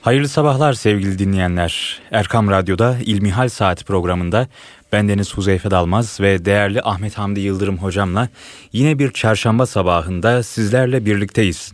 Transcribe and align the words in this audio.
Hayırlı 0.00 0.28
sabahlar 0.28 0.72
sevgili 0.72 1.18
dinleyenler. 1.18 2.00
Erkam 2.10 2.50
Radyo'da 2.50 2.96
İlmihal 3.04 3.48
Saati 3.48 3.84
programında 3.84 4.48
bendeniz 4.92 5.34
Huzeyfe 5.34 5.70
Dalmaz 5.70 6.20
ve 6.20 6.44
değerli 6.44 6.82
Ahmet 6.82 7.18
Hamdi 7.18 7.40
Yıldırım 7.40 7.78
hocamla 7.78 8.28
yine 8.72 8.98
bir 8.98 9.12
çarşamba 9.12 9.66
sabahında 9.66 10.42
sizlerle 10.42 11.04
birlikteyiz. 11.04 11.72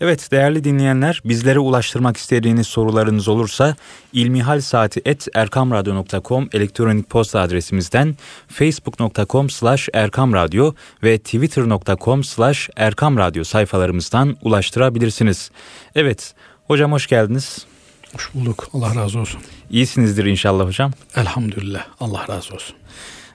Evet 0.00 0.30
değerli 0.30 0.64
dinleyenler 0.64 1.20
bizlere 1.24 1.58
ulaştırmak 1.58 2.16
istediğiniz 2.16 2.66
sorularınız 2.66 3.28
olursa 3.28 3.76
ilmihalsaati.erkamradyo.com 4.12 6.48
elektronik 6.52 7.10
posta 7.10 7.40
adresimizden 7.40 8.16
facebook.com 8.48 9.50
slash 9.50 9.88
erkamradyo 9.94 10.74
ve 11.02 11.18
twitter.com 11.18 12.24
slash 12.24 12.68
erkamradyo 12.76 13.44
sayfalarımızdan 13.44 14.36
ulaştırabilirsiniz. 14.42 15.50
Evet 15.94 16.34
hocam 16.68 16.92
hoş 16.92 17.06
geldiniz. 17.06 17.66
Hoş 18.12 18.34
bulduk. 18.34 18.68
Allah 18.72 18.94
razı 18.94 19.18
olsun. 19.18 19.40
İyisinizdir 19.70 20.24
inşallah 20.24 20.66
hocam. 20.66 20.92
Elhamdülillah. 21.16 21.86
Allah 22.00 22.28
razı 22.28 22.54
olsun. 22.54 22.76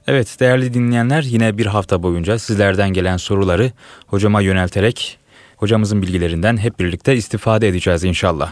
Evet 0.08 0.38
değerli 0.40 0.74
dinleyenler 0.74 1.24
yine 1.24 1.58
bir 1.58 1.66
hafta 1.66 2.04
boyunca 2.04 2.40
sizlerden 2.40 2.90
gelen 2.90 3.18
soruları 3.18 3.72
hocama 4.08 4.42
yönelterek 4.42 5.18
hocamızın 5.58 6.02
bilgilerinden 6.02 6.58
hep 6.58 6.80
birlikte 6.80 7.16
istifade 7.16 7.68
edeceğiz 7.68 8.04
inşallah. 8.04 8.52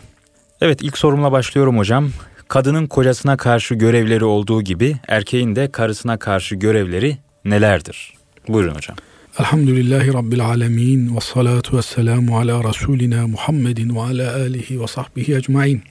Evet 0.61 0.81
ilk 0.81 0.97
sorumla 0.97 1.31
başlıyorum 1.31 1.77
hocam. 1.77 2.09
Kadının 2.47 2.87
kocasına 2.87 3.37
karşı 3.37 3.75
görevleri 3.75 4.25
olduğu 4.25 4.61
gibi 4.61 4.95
erkeğin 5.07 5.55
de 5.55 5.71
karısına 5.71 6.17
karşı 6.17 6.55
görevleri 6.55 7.17
nelerdir? 7.45 8.13
Buyurun 8.47 8.75
hocam. 8.75 8.97
Elhamdülillahi 9.39 10.13
Rabbil 10.13 10.45
alemin 10.45 11.15
ve 11.15 11.19
salatu 11.19 11.77
ve 11.77 11.81
selamu 11.81 12.37
ala 12.37 12.63
Resulina 12.63 13.27
Muhammedin 13.27 13.95
ve 13.95 13.99
ala 13.99 14.35
alihi 14.35 14.81
ve 14.81 14.87
sahbihi 14.87 15.35
ecmain. 15.35 15.81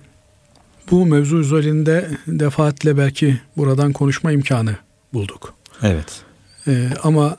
Bu 0.91 1.07
mevzu 1.07 1.39
üzerinde 1.39 2.11
defaatle 2.27 2.99
belki 2.99 3.41
buradan 3.57 3.93
konuşma 3.93 4.33
imkanı 4.33 4.77
bulduk. 5.13 5.55
Evet. 5.83 6.23
Ee, 6.69 6.89
ama 7.03 7.37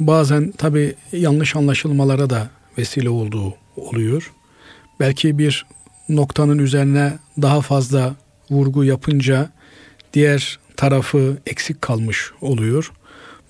bazen 0.00 0.52
tabi 0.52 0.94
yanlış 1.12 1.56
anlaşılmalara 1.56 2.30
da 2.30 2.50
vesile 2.78 3.08
olduğu 3.08 3.54
oluyor. 3.76 4.32
Belki 5.00 5.38
bir 5.38 5.66
noktanın 6.08 6.58
üzerine 6.58 7.18
daha 7.42 7.60
fazla 7.60 8.14
vurgu 8.50 8.84
yapınca 8.84 9.50
diğer 10.12 10.58
tarafı 10.76 11.36
eksik 11.46 11.82
kalmış 11.82 12.30
oluyor. 12.40 12.92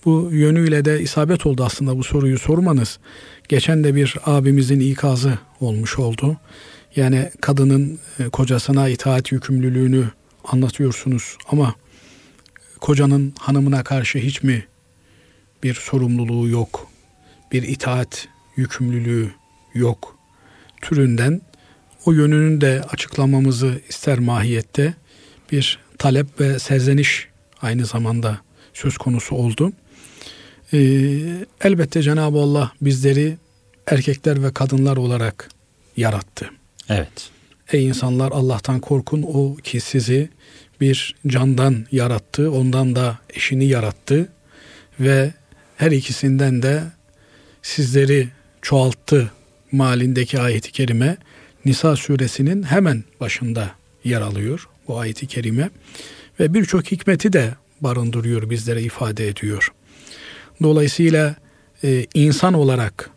Bu 0.05 0.29
yönüyle 0.33 0.85
de 0.85 1.01
isabet 1.01 1.47
oldu 1.47 1.65
aslında 1.65 1.99
bu 1.99 2.05
soruyu 2.05 2.39
sormanız. 2.39 2.99
Geçen 3.49 3.85
de 3.85 3.95
bir 3.95 4.17
abimizin 4.27 4.81
ikazı 4.81 5.39
olmuş 5.61 5.99
oldu. 5.99 6.37
Yani 6.97 7.31
kadının 7.41 7.99
e, 8.19 8.29
kocasına 8.29 8.89
itaat 8.89 9.33
yükümlülüğünü 9.33 10.05
anlatıyorsunuz 10.45 11.37
ama 11.49 11.75
kocanın 12.81 13.35
hanımına 13.39 13.85
karşı 13.85 14.19
hiç 14.19 14.43
mi 14.43 14.67
bir 15.63 15.75
sorumluluğu 15.75 16.49
yok? 16.49 16.89
Bir 17.53 17.63
itaat 17.63 18.29
yükümlülüğü 18.57 19.31
yok 19.75 20.19
türünden 20.83 21.41
o 22.07 22.13
yönünü 22.13 22.61
de 22.61 22.83
açıklamamızı 22.93 23.81
ister 23.89 24.19
mahiyette 24.19 24.95
bir 25.53 25.79
talep 25.99 26.41
ve 26.41 26.59
serzeniş 26.59 27.29
aynı 27.63 27.87
zamanda 27.87 28.39
söz 28.75 28.99
konusu 28.99 29.37
oldu. 29.37 29.73
Ee, 30.75 31.47
elbette 31.61 32.03
Cenab-ı 32.03 32.39
Allah 32.39 32.73
bizleri 32.81 33.37
erkekler 33.87 34.43
ve 34.43 34.53
kadınlar 34.53 34.97
olarak 34.97 35.51
yarattı. 35.97 36.51
Evet. 36.89 37.31
Ey 37.73 37.87
insanlar 37.87 38.33
Allah'tan 38.33 38.81
korkun 38.81 39.23
o 39.23 39.57
ki 39.57 39.81
sizi 39.81 40.29
bir 40.81 41.15
candan 41.27 41.87
yarattı, 41.93 42.51
ondan 42.51 42.97
da 42.97 43.19
eşini 43.31 43.65
yarattı 43.65 44.29
ve 45.01 45.33
her 45.77 45.91
ikisinden 45.91 46.63
de 46.63 46.83
sizleri 47.63 48.29
çoğalttı 48.63 49.31
malindeki 49.73 50.41
ayeti 50.41 50.73
kerime 50.73 51.17
Nisa 51.65 51.97
suresinin 51.97 52.63
hemen 52.63 53.05
başında 53.21 53.71
yer 54.05 54.21
alıyor 54.21 54.69
bu 54.89 54.99
ayeti 54.99 55.27
kerime 55.27 55.71
ve 56.41 56.55
birçok 56.55 56.93
hikmeti 56.93 57.33
de 57.33 57.55
barındırıyor 57.81 58.51
bizlere 58.51 58.83
ifade 58.83 59.29
ediyor. 59.29 59.73
Dolayısıyla 60.63 61.35
e, 61.85 62.07
insan 62.15 62.55
olarak 62.55 63.11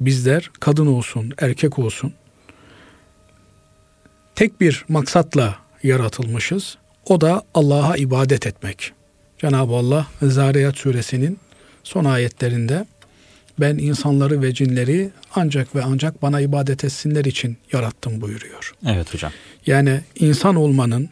bizler 0.00 0.50
kadın 0.60 0.86
olsun 0.86 1.32
erkek 1.38 1.78
olsun 1.78 2.12
tek 4.34 4.60
bir 4.60 4.84
maksatla 4.88 5.56
yaratılmışız. 5.82 6.76
O 7.06 7.20
da 7.20 7.42
Allah'a 7.54 7.96
ibadet 7.96 8.46
etmek. 8.46 8.92
Cenab-ı 9.38 9.74
Allah 9.74 10.06
Zariyat 10.22 10.76
suresinin 10.76 11.38
son 11.84 12.04
ayetlerinde 12.04 12.86
ben 13.60 13.78
insanları 13.78 14.42
ve 14.42 14.54
cinleri 14.54 15.10
ancak 15.34 15.74
ve 15.74 15.82
ancak 15.84 16.22
bana 16.22 16.40
ibadet 16.40 16.84
etsinler 16.84 17.24
için 17.24 17.56
yarattım 17.72 18.20
buyuruyor. 18.20 18.74
Evet 18.86 19.14
hocam. 19.14 19.32
Yani 19.66 20.00
insan 20.16 20.56
olmanın, 20.56 21.08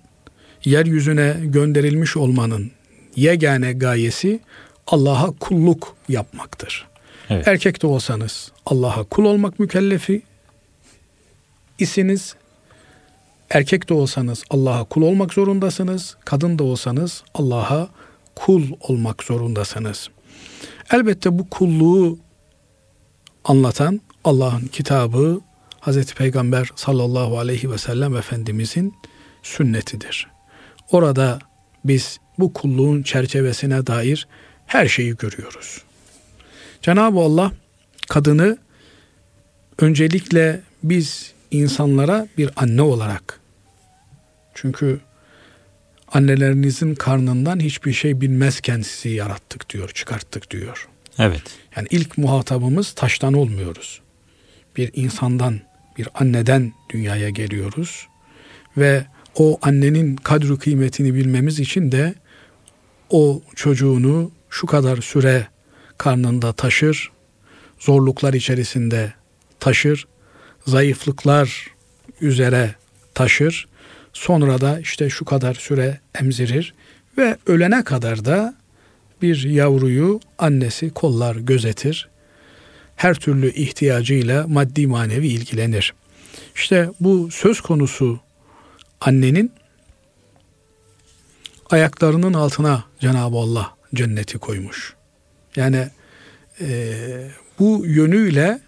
yeryüzüne 0.64 1.36
gönderilmiş 1.44 2.16
olmanın 2.16 2.70
yegane 3.16 3.72
gayesi 3.72 4.40
Allah'a 4.86 5.30
kulluk 5.30 5.96
yapmaktır. 6.08 6.88
Evet. 7.30 7.48
Erkek 7.48 7.82
de 7.82 7.86
olsanız 7.86 8.52
Allah'a 8.66 9.04
kul 9.04 9.24
olmak 9.24 9.58
mükellefi 9.58 10.22
isiniz. 11.78 12.34
Erkek 13.50 13.88
de 13.88 13.94
olsanız 13.94 14.44
Allah'a 14.50 14.84
kul 14.84 15.02
olmak 15.02 15.34
zorundasınız. 15.34 16.16
Kadın 16.24 16.58
da 16.58 16.64
olsanız 16.64 17.22
Allah'a 17.34 17.88
kul 18.34 18.62
olmak 18.80 19.22
zorundasınız. 19.22 20.08
Elbette 20.92 21.38
bu 21.38 21.50
kulluğu 21.50 22.18
anlatan 23.44 24.00
Allah'ın 24.24 24.66
kitabı 24.66 25.40
Hazreti 25.80 26.14
Peygamber 26.14 26.70
sallallahu 26.76 27.38
aleyhi 27.38 27.70
ve 27.70 27.78
sellem 27.78 28.16
Efendimizin 28.16 28.94
sünnetidir. 29.42 30.26
Orada 30.92 31.38
biz 31.84 32.20
bu 32.38 32.52
kulluğun 32.52 33.02
çerçevesine 33.02 33.86
dair 33.86 34.28
her 34.70 34.88
şeyi 34.88 35.16
görüyoruz. 35.16 35.82
Cenab-ı 36.82 37.18
Allah 37.20 37.52
kadını 38.08 38.58
öncelikle 39.78 40.60
biz 40.82 41.32
insanlara 41.50 42.28
bir 42.38 42.50
anne 42.56 42.82
olarak 42.82 43.40
çünkü 44.54 45.00
annelerinizin 46.12 46.94
karnından 46.94 47.60
hiçbir 47.60 47.92
şey 47.92 48.20
bilmezken 48.20 48.80
sizi 48.80 49.08
yarattık 49.08 49.70
diyor, 49.70 49.88
çıkarttık 49.88 50.50
diyor. 50.50 50.88
Evet. 51.18 51.42
Yani 51.76 51.88
ilk 51.90 52.18
muhatabımız 52.18 52.92
taştan 52.92 53.34
olmuyoruz. 53.34 54.00
Bir 54.76 54.90
insandan, 54.94 55.60
bir 55.98 56.08
anneden 56.14 56.72
dünyaya 56.90 57.30
geliyoruz 57.30 58.06
ve 58.76 59.04
o 59.34 59.58
annenin 59.62 60.16
kadru 60.16 60.58
kıymetini 60.58 61.14
bilmemiz 61.14 61.60
için 61.60 61.92
de 61.92 62.14
o 63.10 63.42
çocuğunu 63.56 64.30
şu 64.50 64.66
kadar 64.66 64.96
süre 64.96 65.46
karnında 65.98 66.52
taşır, 66.52 67.10
zorluklar 67.78 68.34
içerisinde 68.34 69.12
taşır, 69.60 70.06
zayıflıklar 70.66 71.66
üzere 72.20 72.74
taşır. 73.14 73.68
Sonra 74.12 74.60
da 74.60 74.80
işte 74.80 75.10
şu 75.10 75.24
kadar 75.24 75.54
süre 75.54 76.00
emzirir 76.20 76.74
ve 77.18 77.36
ölene 77.46 77.84
kadar 77.84 78.24
da 78.24 78.54
bir 79.22 79.42
yavruyu 79.44 80.20
annesi 80.38 80.90
kollar 80.90 81.36
gözetir. 81.36 82.08
Her 82.96 83.14
türlü 83.14 83.52
ihtiyacıyla 83.52 84.46
maddi 84.46 84.86
manevi 84.86 85.28
ilgilenir. 85.28 85.94
İşte 86.54 86.90
bu 87.00 87.30
söz 87.30 87.60
konusu 87.60 88.20
annenin 89.00 89.52
ayaklarının 91.70 92.34
altına 92.34 92.84
Cenab-ı 93.00 93.36
Allah 93.36 93.79
cenneti 93.94 94.38
koymuş. 94.38 94.94
Yani 95.56 95.88
e, 96.60 97.30
bu 97.58 97.86
yönüyle 97.86 98.60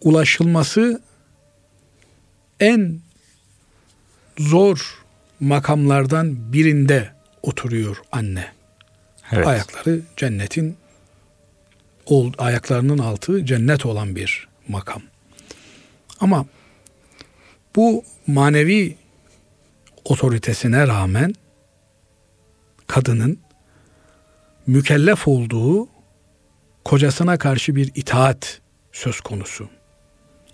ulaşılması 0.00 1.02
en 2.60 3.00
zor 4.38 5.04
makamlardan 5.40 6.52
birinde 6.52 7.12
oturuyor 7.42 7.96
anne. 8.12 8.52
Evet. 9.32 9.46
Ayakları 9.46 10.00
cennetin 10.16 10.76
ayaklarının 12.38 12.98
altı 12.98 13.46
cennet 13.46 13.86
olan 13.86 14.16
bir 14.16 14.48
makam. 14.68 15.02
Ama 16.20 16.46
bu 17.76 18.04
manevi 18.26 18.96
otoritesine 20.04 20.86
rağmen 20.86 21.34
kadının 22.86 23.38
mükellef 24.66 25.28
olduğu 25.28 25.88
kocasına 26.84 27.38
karşı 27.38 27.76
bir 27.76 27.90
itaat 27.94 28.60
söz 28.92 29.20
konusu. 29.20 29.68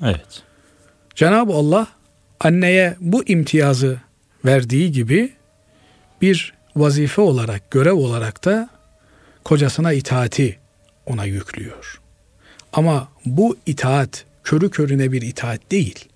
Evet. 0.02 0.42
Cenab-ı 1.14 1.52
Allah 1.52 1.86
anneye 2.40 2.96
bu 3.00 3.24
imtiyazı 3.24 4.00
verdiği 4.44 4.92
gibi 4.92 5.32
bir 6.22 6.54
vazife 6.76 7.22
olarak, 7.22 7.70
görev 7.70 7.94
olarak 7.94 8.44
da 8.44 8.68
kocasına 9.44 9.92
itaati 9.92 10.58
ona 11.06 11.24
yüklüyor. 11.24 12.00
Ama 12.72 13.08
bu 13.26 13.56
itaat 13.66 14.24
körü 14.44 14.70
körüne 14.70 15.12
bir 15.12 15.22
itaat 15.22 15.70
değil. 15.70 16.08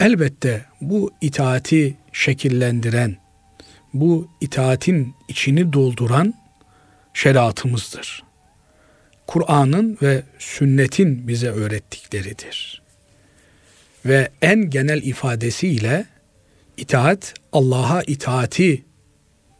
Elbette 0.00 0.64
bu 0.80 1.12
itaati 1.20 1.96
şekillendiren, 2.12 3.16
bu 3.94 4.28
itaatin 4.40 5.14
içini 5.28 5.72
dolduran 5.72 6.34
şeriatımızdır. 7.16 8.22
Kur'an'ın 9.26 9.98
ve 10.02 10.22
sünnetin 10.38 11.28
bize 11.28 11.48
öğrettikleridir. 11.48 12.82
Ve 14.06 14.30
en 14.42 14.70
genel 14.70 15.02
ifadesiyle 15.02 16.06
itaat 16.76 17.34
Allah'a 17.52 18.02
itaati 18.02 18.84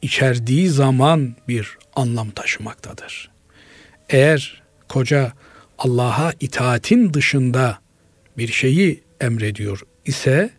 içerdiği 0.02 0.68
zaman 0.68 1.36
bir 1.48 1.78
anlam 1.96 2.30
taşımaktadır. 2.30 3.30
Eğer 4.08 4.62
koca 4.88 5.32
Allah'a 5.78 6.32
itaatin 6.40 7.14
dışında 7.14 7.78
bir 8.38 8.48
şeyi 8.48 9.02
emrediyor 9.20 9.80
ise 10.04 10.50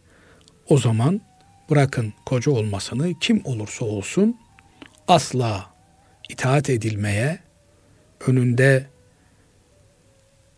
o 0.69 0.77
zaman 0.77 1.21
bırakın 1.69 2.13
koca 2.25 2.51
olmasını 2.51 3.19
kim 3.19 3.41
olursa 3.45 3.85
olsun 3.85 4.37
asla 5.07 5.76
itaat 6.29 6.69
edilmeye, 6.69 7.39
önünde 8.27 8.85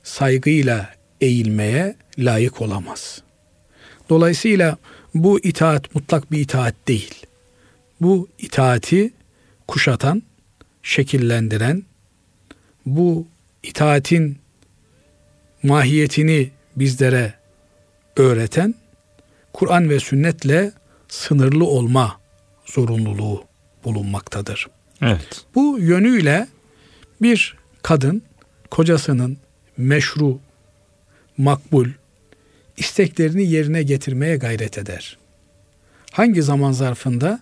saygıyla 0.04 0.90
eğilmeye 1.22 1.96
layık 2.18 2.62
olamaz. 2.62 3.22
Dolayısıyla 4.10 4.78
bu 5.14 5.40
itaat 5.40 5.96
mutlak 5.96 6.32
bir 6.32 6.40
itaat 6.40 6.76
değil. 6.88 7.26
Bu 8.02 8.28
itaati 8.40 9.14
kuşatan, 9.68 10.24
şekillendiren, 10.84 11.84
bu 12.86 13.28
itaatin 13.64 14.38
mahiyetini 15.64 16.52
bizlere 16.76 17.34
öğreten 18.16 18.76
Kur'an 19.54 19.90
ve 19.90 20.00
sünnetle 20.00 20.72
sınırlı 21.08 21.66
olma 21.66 22.20
zorunluluğu 22.66 23.44
bulunmaktadır. 23.84 24.68
Evet. 25.02 25.46
Bu 25.56 25.80
yönüyle 25.80 26.48
bir 27.22 27.58
kadın 27.84 28.22
kocasının 28.70 29.38
meşru, 29.78 30.40
makbul 31.38 31.88
isteklerini 32.78 33.48
yerine 33.48 33.84
getirmeye 33.84 34.38
gayret 34.38 34.78
eder. 34.78 35.18
Hangi 36.12 36.42
zaman 36.44 36.72
zarfında? 36.72 37.40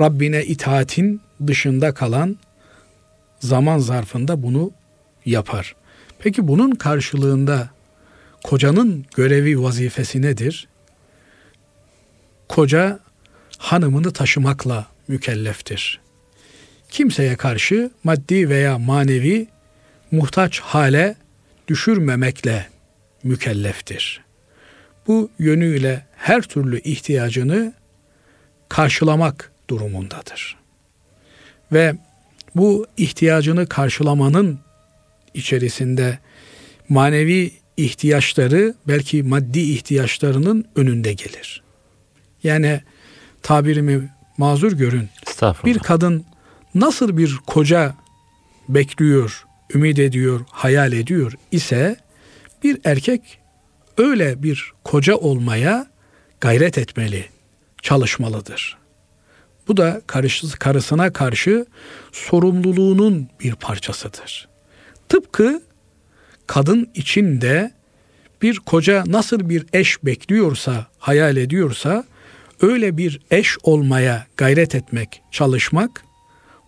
Rabbine 0.00 0.44
itaatin 0.44 1.20
dışında 1.46 1.94
kalan 1.94 2.36
zaman 3.40 3.78
zarfında 3.78 4.42
bunu 4.42 4.70
yapar. 5.24 5.76
Peki 6.18 6.48
bunun 6.48 6.70
karşılığında 6.70 7.70
kocanın 8.44 9.06
görevi 9.16 9.62
vazifesi 9.62 10.22
nedir? 10.22 10.68
Koca 12.48 12.98
hanımını 13.58 14.12
taşımakla 14.12 14.86
mükelleftir. 15.08 16.00
Kimseye 16.90 17.36
karşı 17.36 17.90
maddi 18.04 18.48
veya 18.48 18.78
manevi 18.78 19.46
muhtaç 20.10 20.60
hale 20.60 21.16
düşürmemekle 21.68 22.66
mükelleftir. 23.22 24.24
Bu 25.06 25.30
yönüyle 25.38 26.06
her 26.16 26.42
türlü 26.42 26.80
ihtiyacını 26.80 27.72
karşılamak 28.68 29.52
durumundadır. 29.70 30.56
Ve 31.72 31.94
bu 32.54 32.86
ihtiyacını 32.96 33.66
karşılamanın 33.66 34.60
içerisinde 35.34 36.18
manevi 36.88 37.52
ihtiyaçları 37.76 38.74
belki 38.88 39.22
maddi 39.22 39.60
ihtiyaçlarının 39.60 40.64
önünde 40.76 41.12
gelir. 41.12 41.62
Yani 42.42 42.80
tabirimi 43.42 44.10
mazur 44.38 44.72
görün. 44.72 45.08
Bir 45.64 45.78
kadın 45.78 46.24
nasıl 46.74 47.16
bir 47.16 47.36
koca 47.46 47.94
bekliyor, 48.68 49.46
ümit 49.74 49.98
ediyor, 49.98 50.40
hayal 50.50 50.92
ediyor 50.92 51.32
ise 51.50 51.96
bir 52.64 52.80
erkek 52.84 53.38
öyle 53.98 54.42
bir 54.42 54.72
koca 54.84 55.16
olmaya 55.16 55.86
gayret 56.40 56.78
etmeli, 56.78 57.24
çalışmalıdır. 57.82 58.78
Bu 59.68 59.76
da 59.76 60.00
karısına 60.58 61.12
karşı 61.12 61.66
sorumluluğunun 62.12 63.28
bir 63.40 63.54
parçasıdır. 63.54 64.48
Tıpkı 65.08 65.62
kadın 66.46 66.90
içinde 66.94 67.72
bir 68.42 68.56
koca 68.56 69.04
nasıl 69.06 69.48
bir 69.48 69.66
eş 69.72 70.04
bekliyorsa, 70.04 70.86
hayal 70.98 71.36
ediyorsa 71.36 72.04
öyle 72.62 72.96
bir 72.96 73.20
eş 73.30 73.56
olmaya 73.62 74.26
gayret 74.36 74.74
etmek, 74.74 75.22
çalışmak 75.30 76.04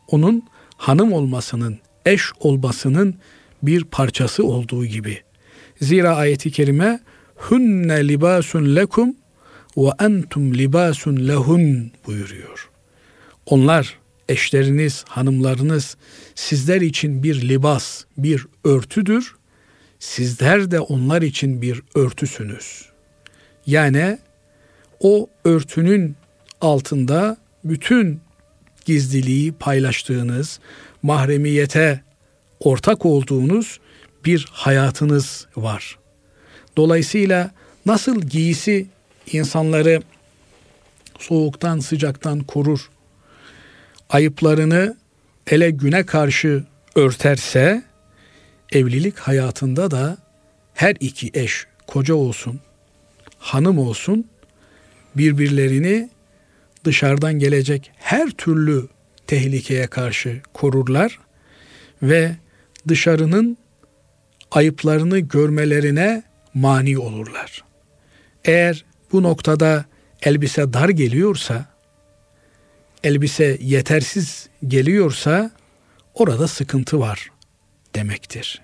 onun 0.09 0.43
hanım 0.77 1.13
olmasının, 1.13 1.79
eş 2.07 2.23
olmasının 2.41 3.15
bir 3.63 3.85
parçası 3.85 4.45
olduğu 4.47 4.87
gibi. 4.87 5.23
Zira 5.81 6.17
ayeti 6.17 6.51
kerime 6.51 7.01
hunne 7.37 8.09
libasun 8.09 8.77
lekum 8.77 9.17
ve 9.77 9.91
entum 10.01 10.55
libasun 10.55 11.29
lehun 11.29 11.93
buyuruyor. 12.07 12.71
Onlar 13.47 13.99
eşleriniz, 14.29 15.05
hanımlarınız 15.09 15.97
sizler 16.35 16.81
için 16.81 17.23
bir 17.23 17.49
libas, 17.49 18.05
bir 18.19 18.47
örtüdür. 18.65 19.35
Sizler 19.99 20.71
de 20.71 20.81
onlar 20.81 21.23
için 21.23 21.63
bir 21.63 21.83
örtüsünüz. 21.95 22.85
Yani 23.67 24.19
o 25.01 25.29
örtünün 25.45 26.17
altında 26.61 27.37
bütün 27.65 28.21
gizliliği 28.85 29.53
paylaştığınız, 29.53 30.61
mahremiyete 31.03 32.01
ortak 32.61 33.07
olduğunuz 33.07 33.81
bir 34.25 34.49
hayatınız 34.53 35.47
var. 35.57 35.99
Dolayısıyla 36.77 37.51
nasıl 37.87 38.21
giysi 38.21 38.87
insanları 39.33 40.03
soğuktan 41.19 41.79
sıcaktan 41.79 42.41
korur, 42.41 42.91
ayıplarını 44.11 44.97
ele 45.47 45.71
güne 45.71 46.07
karşı 46.07 46.65
örterse, 46.95 47.83
evlilik 48.73 49.19
hayatında 49.19 49.91
da 49.91 50.19
her 50.75 50.97
iki 51.01 51.31
eş, 51.35 51.67
koca 51.87 52.15
olsun, 52.15 52.61
hanım 53.39 53.79
olsun, 53.79 54.25
birbirlerini 55.17 56.11
dışarıdan 56.85 57.39
gelecek 57.39 57.91
her 57.97 58.31
türlü 58.31 58.89
tehlikeye 59.27 59.87
karşı 59.87 60.41
korurlar 60.55 61.19
ve 62.03 62.37
dışarının 62.89 63.57
ayıplarını 64.51 65.19
görmelerine 65.19 66.23
mani 66.55 66.99
olurlar. 66.99 67.65
Eğer 68.45 68.85
bu 69.13 69.23
noktada 69.23 69.85
elbise 70.23 70.73
dar 70.73 70.89
geliyorsa, 70.89 71.67
elbise 73.05 73.59
yetersiz 73.61 74.49
geliyorsa 74.67 75.51
orada 76.15 76.49
sıkıntı 76.49 77.01
var 77.01 77.31
demektir. 77.95 78.63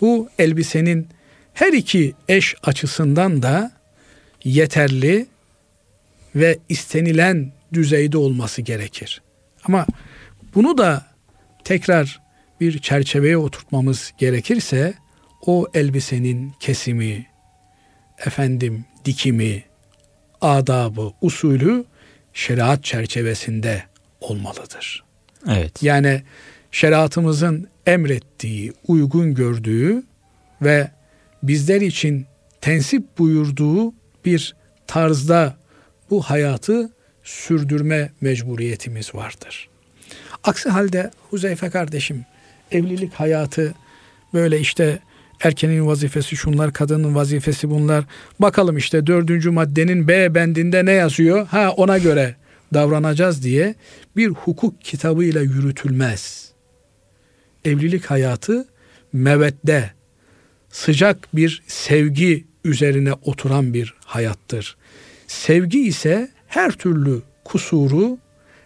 Bu 0.00 0.28
elbisenin 0.38 1.08
her 1.54 1.72
iki 1.72 2.14
eş 2.28 2.54
açısından 2.62 3.42
da 3.42 3.72
yeterli 4.44 5.26
ve 6.34 6.58
istenilen 6.68 7.52
düzeyde 7.72 8.18
olması 8.18 8.62
gerekir. 8.62 9.22
Ama 9.64 9.86
bunu 10.54 10.78
da 10.78 11.06
tekrar 11.64 12.20
bir 12.60 12.78
çerçeveye 12.78 13.36
oturtmamız 13.36 14.12
gerekirse 14.18 14.94
o 15.46 15.66
elbisenin 15.74 16.52
kesimi, 16.60 17.26
efendim 18.26 18.84
dikimi, 19.04 19.64
adabı, 20.40 21.12
usulü 21.20 21.84
şeriat 22.32 22.84
çerçevesinde 22.84 23.82
olmalıdır. 24.20 25.04
Evet. 25.48 25.82
Yani 25.82 26.22
şeriatımızın 26.70 27.68
emrettiği, 27.86 28.72
uygun 28.86 29.34
gördüğü 29.34 30.02
ve 30.62 30.90
bizler 31.42 31.80
için 31.80 32.26
tensip 32.60 33.18
buyurduğu 33.18 33.94
bir 34.24 34.56
tarzda 34.86 35.56
bu 36.10 36.22
hayatı 36.22 36.90
sürdürme 37.24 38.12
mecburiyetimiz 38.20 39.14
vardır. 39.14 39.68
Aksi 40.44 40.68
halde 40.68 41.10
Huzeyfe 41.30 41.70
kardeşim 41.70 42.24
evlilik 42.70 43.14
hayatı 43.14 43.74
böyle 44.34 44.60
işte 44.60 44.98
Erkenin 45.40 45.86
vazifesi 45.86 46.36
şunlar, 46.36 46.72
kadının 46.72 47.14
vazifesi 47.14 47.70
bunlar. 47.70 48.04
Bakalım 48.40 48.76
işte 48.76 49.06
dördüncü 49.06 49.50
maddenin 49.50 50.08
B 50.08 50.34
bendinde 50.34 50.84
ne 50.84 50.92
yazıyor? 50.92 51.46
Ha 51.46 51.70
ona 51.70 51.98
göre 51.98 52.36
davranacağız 52.74 53.42
diye 53.42 53.74
bir 54.16 54.28
hukuk 54.28 54.82
kitabıyla 54.82 55.40
yürütülmez. 55.40 56.52
Evlilik 57.64 58.06
hayatı 58.06 58.68
mevedde, 59.12 59.90
sıcak 60.70 61.36
bir 61.36 61.62
sevgi 61.66 62.44
üzerine 62.64 63.12
oturan 63.12 63.74
bir 63.74 63.94
hayattır. 64.04 64.76
Sevgi 65.30 65.86
ise 65.86 66.28
her 66.46 66.72
türlü 66.72 67.22
kusuru, 67.44 68.18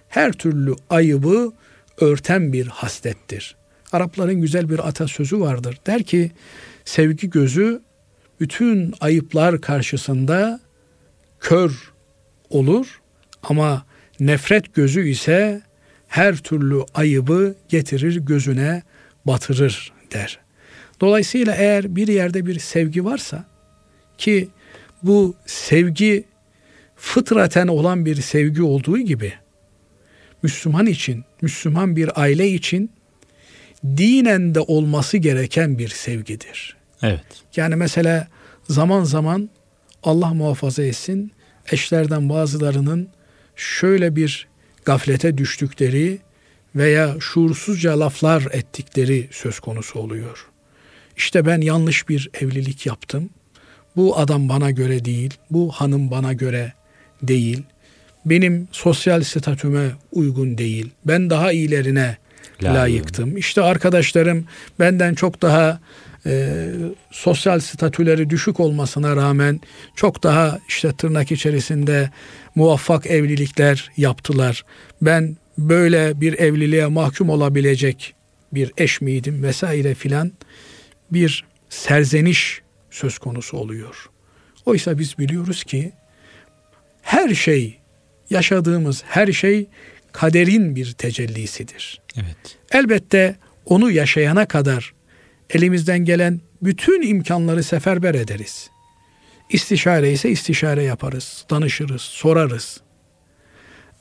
her 0.09 0.33
türlü 0.33 0.75
ayıbı 0.91 1.53
örten 2.01 2.53
bir 2.53 2.67
haslettir. 2.67 3.57
Arapların 3.93 4.41
güzel 4.41 4.71
bir 4.71 4.89
atasözü 4.89 5.41
vardır. 5.41 5.79
Der 5.87 6.03
ki 6.03 6.33
sevgi 6.85 7.31
gözü 7.31 7.83
bütün 8.41 8.95
ayıplar 9.01 9.61
karşısında 9.61 10.61
kör 11.41 11.93
olur 12.51 13.01
ama 13.43 13.87
nefret 14.21 14.75
gözü 14.75 15.09
ise 15.09 15.63
her 16.09 16.37
türlü 16.37 16.83
ayıbı 16.95 17.55
getirir 17.69 18.17
gözüne 18.17 18.83
batırır 19.25 19.93
der. 20.13 20.39
Dolayısıyla 21.01 21.55
eğer 21.55 21.97
bir 21.97 22.09
yerde 22.09 22.47
bir 22.47 22.59
sevgi 22.59 23.05
varsa 23.05 23.45
ki 24.19 24.49
bu 25.03 25.35
sevgi 25.47 26.25
fıtraten 27.05 27.69
olan 27.69 28.05
bir 28.05 28.17
sevgi 28.17 28.63
olduğu 28.63 28.99
gibi 28.99 29.33
Müslüman 30.43 30.87
için, 30.87 31.25
Müslüman 31.43 31.97
bir 31.97 32.21
aile 32.21 32.49
için 32.49 32.91
dinen 33.85 34.55
de 34.55 34.61
olması 34.61 35.17
gereken 35.17 35.79
bir 35.79 35.89
sevgidir. 35.89 36.77
Evet. 37.03 37.25
Yani 37.57 37.77
mesela 37.77 38.29
zaman 38.69 39.05
zaman 39.05 39.51
Allah 40.03 40.35
muhafaza 40.35 40.83
etsin 40.83 41.33
eşlerden 41.73 42.29
bazılarının 42.29 43.09
şöyle 43.57 44.17
bir 44.17 44.49
gaflete 44.85 45.39
düştükleri 45.39 46.19
veya 46.75 47.17
şuursuzca 47.21 48.01
laflar 48.01 48.47
ettikleri 48.53 49.29
söz 49.33 49.61
konusu 49.61 49.99
oluyor. 49.99 50.49
İşte 51.17 51.47
ben 51.47 51.61
yanlış 51.61 52.09
bir 52.09 52.31
evlilik 52.41 52.87
yaptım. 52.87 53.31
Bu 53.97 54.19
adam 54.19 54.49
bana 54.49 54.71
göre 54.71 55.05
değil, 55.05 55.35
bu 55.51 55.73
hanım 55.73 56.11
bana 56.11 56.33
göre 56.33 56.73
değil. 57.29 57.63
Benim 58.27 58.69
sosyal 58.73 59.23
statüme 59.23 59.91
uygun 60.13 60.59
değil. 60.59 60.91
Ben 61.05 61.31
daha 61.31 61.53
iyilerine 61.53 62.17
Layığım. 62.63 62.77
layıktım. 62.77 63.37
İşte 63.37 63.63
arkadaşlarım 63.63 64.45
benden 64.81 65.15
çok 65.15 65.43
daha 65.43 65.81
e, 66.27 66.65
sosyal 67.11 67.61
statüleri 67.61 68.31
düşük 68.31 68.61
olmasına 68.61 69.17
rağmen 69.17 69.61
çok 69.97 70.23
daha 70.23 70.59
işte 70.69 70.93
tırnak 70.93 71.33
içerisinde 71.33 72.11
muvaffak 72.55 73.07
evlilikler 73.07 73.91
yaptılar. 73.97 74.65
Ben 75.03 75.37
böyle 75.59 76.21
bir 76.21 76.33
evliliğe 76.39 76.87
mahkum 76.87 77.31
olabilecek 77.31 78.15
bir 78.53 78.73
eş 78.79 79.01
miydim 79.01 79.43
vesaire 79.43 79.95
filan 79.95 80.33
bir 81.11 81.45
serzeniş 81.69 82.61
söz 82.91 83.19
konusu 83.19 83.57
oluyor. 83.57 84.11
Oysa 84.67 84.99
biz 84.99 85.19
biliyoruz 85.19 85.65
ki 85.65 85.93
her 87.05 87.35
şey 87.35 87.79
yaşadığımız 88.31 89.03
her 89.07 89.33
şey 89.33 89.67
kaderin 90.13 90.77
bir 90.77 90.93
tecellisidir. 90.93 92.01
Evet. 92.17 92.59
Elbette 92.73 93.37
onu 93.67 93.91
yaşayana 93.91 94.47
kadar 94.47 94.95
elimizden 95.51 95.99
gelen 95.99 96.41
bütün 96.63 97.03
imkanları 97.03 97.63
seferber 97.63 98.15
ederiz. 98.15 98.71
İstişare 99.51 100.13
ise 100.13 100.31
istişare 100.31 100.83
yaparız, 100.83 101.45
danışırız, 101.51 102.03
sorarız. 102.03 102.81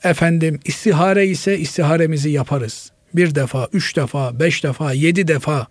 Efendim 0.04 0.60
istihare 0.64 1.26
ise 1.26 1.58
istiharemizi 1.58 2.30
yaparız. 2.30 2.92
Bir 3.14 3.34
defa, 3.34 3.68
üç 3.72 3.96
defa, 3.96 4.40
beş 4.40 4.64
defa, 4.64 4.92
yedi 4.92 5.28
defa 5.28 5.66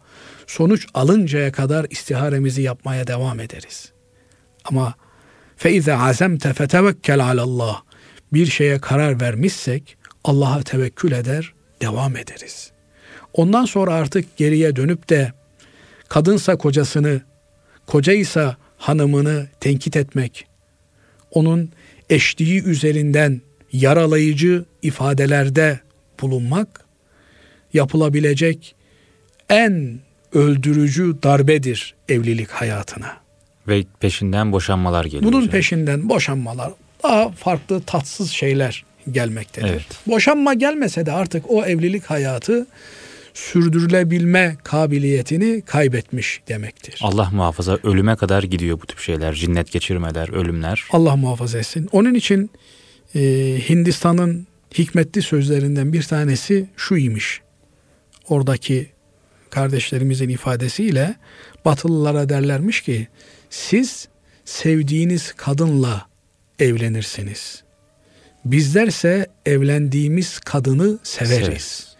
sonuç 0.48 0.88
alıncaya 0.94 1.52
kadar 1.52 1.86
istiharemizi 1.90 2.62
yapmaya 2.62 3.08
devam 3.08 3.40
ederiz. 3.40 3.92
Ama 4.66 4.94
feize 5.58 5.96
azemte 5.96 6.54
fetevekkel 6.54 7.26
alallah 7.26 7.82
bir 8.34 8.46
şeye 8.46 8.80
karar 8.80 9.22
vermişsek 9.22 9.98
Allah'a 10.24 10.62
tevekkül 10.62 11.12
eder, 11.12 11.54
devam 11.82 12.18
ederiz. 12.18 12.72
Ondan 13.34 13.66
sonra 13.66 13.94
artık 13.94 14.38
geriye 14.38 14.76
dönüp 14.76 15.10
de 15.10 15.34
kadınsa 16.10 16.56
kocasını, 16.58 17.22
kocaysa 17.86 18.58
hanımını 18.78 19.48
tenkit 19.60 19.98
etmek, 19.98 20.48
onun 21.32 21.72
eşliği 22.10 22.64
üzerinden 22.64 23.42
yaralayıcı 23.72 24.66
ifadelerde 24.82 25.80
bulunmak 26.22 26.86
yapılabilecek 27.74 28.76
en 29.50 30.00
öldürücü 30.34 31.16
darbedir 31.24 31.96
evlilik 32.10 32.50
hayatına. 32.50 33.23
Ve 33.67 33.84
peşinden 34.00 34.51
boşanmalar 34.51 35.05
geliyor. 35.05 35.24
Bunun 35.24 35.38
hocam. 35.38 35.51
peşinden 35.51 36.10
boşanmalar, 36.10 36.72
daha 37.03 37.32
farklı 37.32 37.82
tatsız 37.82 38.32
şeyler 38.32 38.86
gelmektedir. 39.12 39.70
Evet. 39.70 39.86
Boşanma 40.08 40.53
gelmese 40.53 41.05
de 41.05 41.12
artık 41.12 41.51
o 41.51 41.65
evlilik 41.65 42.05
hayatı 42.05 42.67
sürdürülebilme 43.34 44.58
kabiliyetini 44.63 45.62
kaybetmiş 45.62 46.41
demektir. 46.48 47.00
Allah 47.03 47.29
muhafaza 47.34 47.77
ölüme 47.84 48.15
kadar 48.15 48.43
gidiyor 48.43 48.82
bu 48.82 48.86
tip 48.86 49.00
şeyler. 49.00 49.34
Cinnet 49.34 49.72
geçirmeler, 49.72 50.29
ölümler. 50.29 50.84
Allah 50.91 51.15
muhafaza 51.15 51.58
etsin. 51.60 51.89
Onun 51.91 52.13
için 52.13 52.51
e, 53.15 53.20
Hindistan'ın 53.70 54.48
hikmetli 54.77 55.22
sözlerinden 55.22 55.93
bir 55.93 56.03
tanesi 56.03 56.70
şu 56.77 56.98
imiş. 56.98 57.41
Oradaki 58.29 58.93
kardeşlerimizin 59.54 60.30
ifadesiyle 60.30 61.16
Batılılara 61.66 62.30
derlermiş 62.30 62.82
ki 62.82 63.08
siz 63.50 64.08
sevdiğiniz 64.46 65.34
kadınla 65.34 66.08
evlenirsiniz. 66.60 67.64
Bizlerse 68.46 69.28
evlendiğimiz 69.46 70.40
kadını 70.40 71.00
severiz. 71.04 71.46
severiz. 71.46 71.96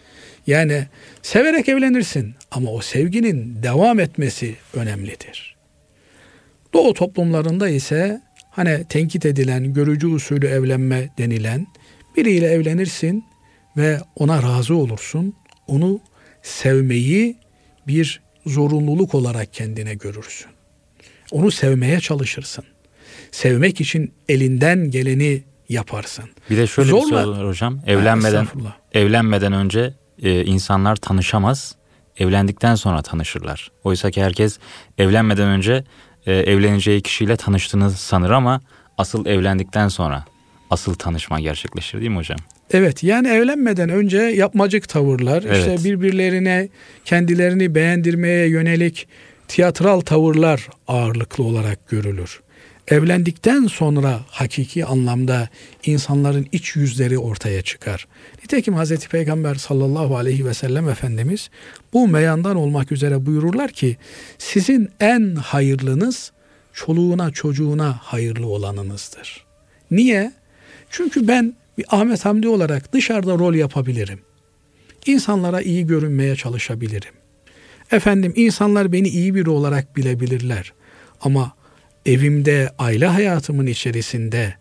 Yani 0.48 0.88
severek 1.22 1.70
evlenirsin 1.70 2.36
ama 2.52 2.72
o 2.72 2.82
sevginin 2.82 3.64
devam 3.64 4.00
etmesi 4.00 4.56
önemlidir. 4.74 5.56
Doğu 6.74 6.94
toplumlarında 6.94 7.70
ise 7.70 8.22
hani 8.52 8.86
tenkit 8.90 9.26
edilen, 9.26 9.74
görücü 9.74 10.08
usulü 10.08 10.48
evlenme 10.48 11.10
denilen 11.18 11.68
biriyle 12.18 12.48
evlenirsin 12.48 13.26
ve 13.78 14.00
ona 14.16 14.44
razı 14.44 14.76
olursun. 14.76 15.36
Onu 15.68 16.00
sevmeyi 16.42 17.43
bir 17.88 18.22
zorunluluk 18.46 19.16
olarak 19.16 19.54
kendine 19.54 19.94
görürsün. 19.94 20.48
Onu 21.32 21.52
sevmeye 21.52 22.00
çalışırsın. 22.00 22.63
Sevmek 23.32 23.82
için 23.82 24.13
elinden 24.30 24.92
geleni 24.92 25.44
yaparsın. 25.70 26.25
Bir 26.50 26.58
de 26.58 26.68
şöyle 26.68 26.90
Zorla, 26.90 27.04
bir 27.04 27.10
şey 27.10 27.18
olur 27.18 27.48
hocam. 27.48 27.80
Evlenmeden 27.88 28.48
evlenmeden 28.94 29.54
önce 29.54 29.94
e, 30.22 30.46
insanlar 30.46 30.96
tanışamaz. 30.96 31.75
Evlendikten 32.18 32.75
sonra 32.75 33.02
tanışırlar. 33.02 33.72
Oysa 33.84 34.12
ki 34.12 34.24
herkes 34.24 34.60
evlenmeden 34.98 35.48
önce 35.48 35.84
e, 36.25 36.34
evleneceği 36.34 37.02
kişiyle 37.02 37.38
tanıştığını 37.38 37.92
sanır 37.92 38.30
ama 38.30 38.62
asıl 38.98 39.25
evlendikten 39.25 39.88
sonra 39.88 40.25
asıl 40.70 40.94
tanışma 40.94 41.40
gerçekleşir 41.40 42.00
değil 42.00 42.12
mi 42.12 42.18
hocam? 42.18 42.40
Evet 42.74 43.03
yani 43.03 43.27
evlenmeden 43.27 43.89
önce 43.89 44.18
yapmacık 44.18 44.89
tavırlar, 44.89 45.44
evet. 45.48 45.58
işte 45.58 45.89
birbirlerine 45.89 46.70
kendilerini 47.06 47.75
beğendirmeye 47.75 48.48
yönelik 48.50 49.08
tiyatral 49.48 50.01
tavırlar 50.01 50.68
ağırlıklı 50.88 51.44
olarak 51.44 51.89
görülür. 51.89 52.39
Evlendikten 52.88 53.68
sonra 53.68 54.20
hakiki 54.27 54.86
anlamda 54.86 55.50
insanların 55.86 56.48
iç 56.51 56.75
yüzleri 56.75 57.18
ortaya 57.18 57.62
çıkar. 57.62 58.08
Nitekim 58.44 58.74
Hazreti 58.74 59.10
Peygamber 59.10 59.56
sallallahu 59.56 60.18
aleyhi 60.18 60.46
ve 60.46 60.53
sellem 60.53 60.89
Efendimiz 60.89 61.50
bu 61.94 62.08
meyandan 62.08 62.56
olmak 62.56 62.92
üzere 62.92 63.25
buyururlar 63.25 63.72
ki 63.72 63.98
sizin 64.38 64.89
en 65.00 65.36
hayırlınız 65.36 66.32
çoluğuna 66.74 67.32
çocuğuna 67.32 68.00
hayırlı 68.01 68.48
olanınızdır. 68.48 69.46
Niye? 69.92 70.32
Çünkü 70.89 71.27
ben 71.27 71.53
bir 71.77 71.86
Ahmet 71.89 72.25
Hamdi 72.25 72.48
olarak 72.48 72.94
dışarıda 72.94 73.34
rol 73.34 73.53
yapabilirim. 73.53 74.20
İnsanlara 75.06 75.62
iyi 75.62 75.88
görünmeye 75.88 76.36
çalışabilirim. 76.36 77.12
Efendim 77.92 78.34
insanlar 78.36 78.92
beni 78.92 79.08
iyi 79.08 79.36
biri 79.36 79.50
olarak 79.50 79.98
bilebilirler. 79.98 80.74
Ama 81.22 81.53
evimde, 82.06 82.70
aile 82.77 83.08
hayatımın 83.08 83.68
içerisinde 83.68 84.56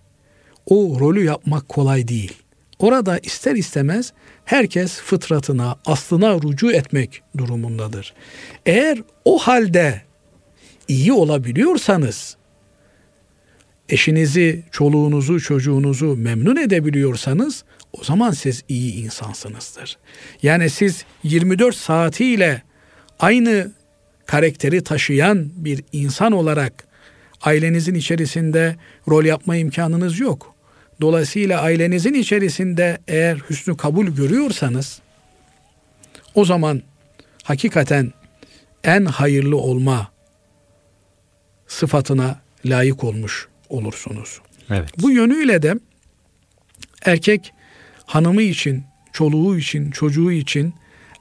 o 0.66 0.97
rolü 1.00 1.25
yapmak 1.25 1.69
kolay 1.69 2.09
değil. 2.09 2.33
Orada 2.78 3.19
ister 3.19 3.54
istemez 3.54 4.12
herkes 4.45 5.00
fıtratına, 5.00 5.76
aslına 5.87 6.35
rucu 6.35 6.73
etmek 6.73 7.23
durumundadır. 7.38 8.14
Eğer 8.66 9.02
o 9.25 9.38
halde 9.38 10.02
iyi 10.88 11.12
olabiliyorsanız, 11.12 12.37
eşinizi, 13.89 14.62
çoluğunuzu, 14.71 15.41
çocuğunuzu 15.41 16.17
memnun 16.17 16.57
edebiliyorsanız 16.57 17.65
o 17.93 18.05
zaman 18.05 18.31
siz 18.31 18.62
iyi 18.69 18.95
insansınızdır. 18.95 19.99
Yani 20.43 20.71
siz 20.71 21.05
24 21.23 21.77
saatiyle 21.77 22.62
aynı 23.19 23.73
karakteri 24.27 24.85
taşıyan 24.85 25.51
bir 25.57 25.85
insan 25.93 26.33
olarak 26.33 26.85
ailenizin 27.43 27.95
içerisinde 27.95 28.77
rol 29.09 29.25
yapma 29.25 29.57
imkanınız 29.57 30.21
yok. 30.21 30.55
Dolayısıyla 31.01 31.61
ailenizin 31.61 32.15
içerisinde 32.15 32.99
eğer 33.09 33.37
hüsnü 33.51 33.77
kabul 33.77 34.07
görüyorsanız 34.07 35.01
o 36.35 36.45
zaman 36.45 36.83
hakikaten 37.43 38.12
en 38.85 39.05
hayırlı 39.05 39.57
olma 39.57 40.12
sıfatına 41.67 42.41
layık 42.65 43.05
olmuş 43.05 43.49
olursunuz. 43.73 44.41
Evet. 44.71 44.88
Bu 44.99 45.11
yönüyle 45.11 45.62
de 45.62 45.75
erkek 47.05 47.52
hanımı 48.07 48.43
için, 48.43 48.85
çoluğu 49.12 49.59
için, 49.59 49.91
çocuğu 49.91 50.33
için 50.33 50.75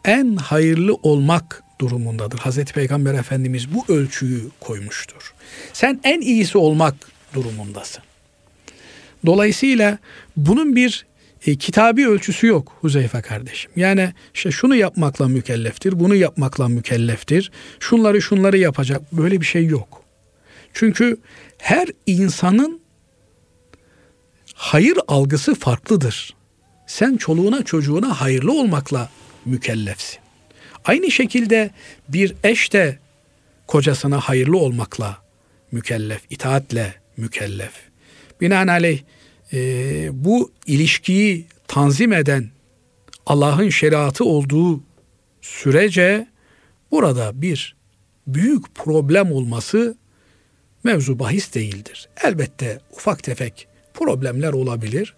en 0.05 0.35
hayırlı 0.35 0.93
olmak 0.93 1.63
durumundadır. 1.81 2.39
Hazreti 2.39 2.73
Peygamber 2.73 3.13
Efendimiz 3.13 3.73
bu 3.73 3.93
ölçüyü 3.93 4.41
koymuştur. 4.59 5.33
Sen 5.73 5.99
en 6.03 6.21
iyisi 6.21 6.57
olmak 6.57 6.95
durumundasın. 7.33 8.03
Dolayısıyla 9.25 9.97
bunun 10.37 10.75
bir 10.75 11.05
e, 11.47 11.55
kitabi 11.55 12.07
ölçüsü 12.07 12.47
yok 12.47 12.77
Huzeyfe 12.81 13.21
kardeşim. 13.21 13.71
Yani 13.75 14.13
işte 14.33 14.51
şunu 14.51 14.75
yapmakla 14.75 15.27
mükelleftir, 15.27 15.99
bunu 15.99 16.15
yapmakla 16.15 16.67
mükelleftir, 16.67 17.51
şunları 17.79 18.21
şunları 18.21 18.57
yapacak 18.57 19.01
böyle 19.11 19.41
bir 19.41 19.45
şey 19.45 19.65
yok. 19.65 20.00
Çünkü 20.73 21.17
her 21.57 21.87
insanın 22.07 22.81
hayır 24.53 24.97
algısı 25.07 25.55
farklıdır. 25.55 26.35
Sen 26.87 27.17
çoluğuna 27.17 27.63
çocuğuna 27.63 28.21
hayırlı 28.21 28.53
olmakla 28.53 29.09
mükellefsin. 29.45 30.19
Aynı 30.85 31.11
şekilde 31.11 31.69
bir 32.09 32.35
eş 32.43 32.73
de 32.73 32.99
kocasına 33.67 34.19
hayırlı 34.19 34.57
olmakla 34.57 35.17
mükellef, 35.71 36.21
itaatle 36.29 36.93
mükellef. 37.17 37.71
Binaenaleyh 38.41 39.01
e, 39.53 40.09
bu 40.13 40.51
ilişkiyi 40.65 41.45
tanzim 41.67 42.13
eden 42.13 42.49
Allah'ın 43.25 43.69
şeriatı 43.69 44.25
olduğu 44.25 44.83
sürece 45.41 46.27
burada 46.91 47.41
bir 47.41 47.75
büyük 48.27 48.75
problem 48.75 49.31
olması 49.31 49.95
mevzu 50.83 51.19
bahis 51.19 51.53
değildir. 51.53 52.09
Elbette 52.23 52.79
ufak 52.91 53.23
tefek 53.23 53.67
problemler 53.93 54.53
olabilir. 54.53 55.15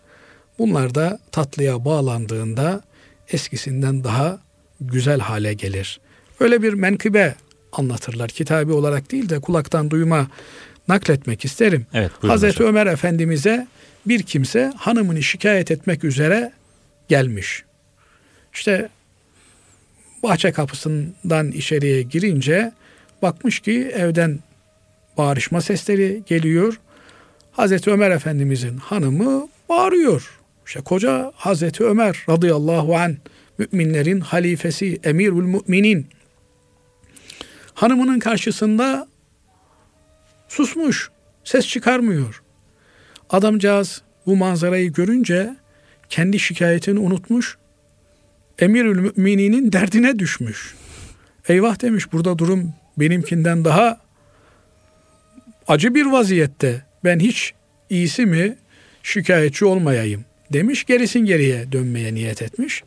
Bunlar 0.59 0.95
da 0.95 1.19
tatlıya 1.31 1.85
bağlandığında 1.85 2.81
eskisinden 3.29 4.03
daha 4.03 4.39
güzel 4.81 5.19
hale 5.19 5.53
gelir. 5.53 5.99
Öyle 6.39 6.61
bir 6.61 6.73
menkıbe 6.73 7.35
anlatırlar. 7.71 8.29
Kitabi 8.29 8.71
olarak 8.71 9.11
değil 9.11 9.29
de 9.29 9.39
kulaktan 9.39 9.91
duyma 9.91 10.27
nakletmek 10.87 11.45
isterim. 11.45 11.85
Evet, 11.93 12.11
Hazreti 12.21 12.55
hocam. 12.55 12.69
Ömer 12.69 12.87
Efendimiz'e 12.87 13.67
bir 14.05 14.23
kimse 14.23 14.73
hanımını 14.77 15.23
şikayet 15.23 15.71
etmek 15.71 16.03
üzere 16.03 16.51
gelmiş. 17.07 17.63
İşte 18.53 18.89
bahçe 20.23 20.51
kapısından 20.51 21.51
içeriye 21.51 22.01
girince 22.01 22.71
bakmış 23.21 23.59
ki 23.59 23.91
evden 23.95 24.39
bağırışma 25.17 25.61
sesleri 25.61 26.23
geliyor. 26.27 26.79
Hazreti 27.51 27.91
Ömer 27.91 28.11
Efendimizin 28.11 28.77
hanımı 28.77 29.47
bağırıyor. 29.69 30.39
İşte 30.65 30.81
koca 30.81 31.31
Hazreti 31.35 31.83
Ömer 31.83 32.25
radıyallahu 32.29 32.95
an 32.97 33.17
müminlerin 33.57 34.19
halifesi, 34.19 34.99
emirül 35.03 35.43
müminin 35.43 36.07
hanımının 37.73 38.19
karşısında 38.19 39.07
susmuş, 40.47 41.09
ses 41.43 41.67
çıkarmıyor. 41.67 42.43
Adamcağız 43.29 44.01
bu 44.25 44.35
manzarayı 44.35 44.93
görünce 44.93 45.55
kendi 46.09 46.39
şikayetini 46.39 46.99
unutmuş, 46.99 47.57
emirül 48.59 49.11
mümininin 49.15 49.71
derdine 49.71 50.19
düşmüş. 50.19 50.75
Eyvah 51.47 51.81
demiş 51.81 52.13
burada 52.13 52.37
durum 52.37 52.73
benimkinden 52.97 53.65
daha 53.65 54.02
acı 55.67 55.95
bir 55.95 56.05
vaziyette. 56.05 56.85
Ben 57.03 57.19
hiç 57.19 57.53
iyisi 57.89 58.25
mi 58.25 58.57
şikayetçi 59.03 59.65
olmayayım 59.65 60.25
demiş. 60.53 60.85
Gerisin 60.85 61.19
geriye 61.19 61.71
dönmeye 61.71 62.13
niyet 62.13 62.41
etmiş. 62.41 62.83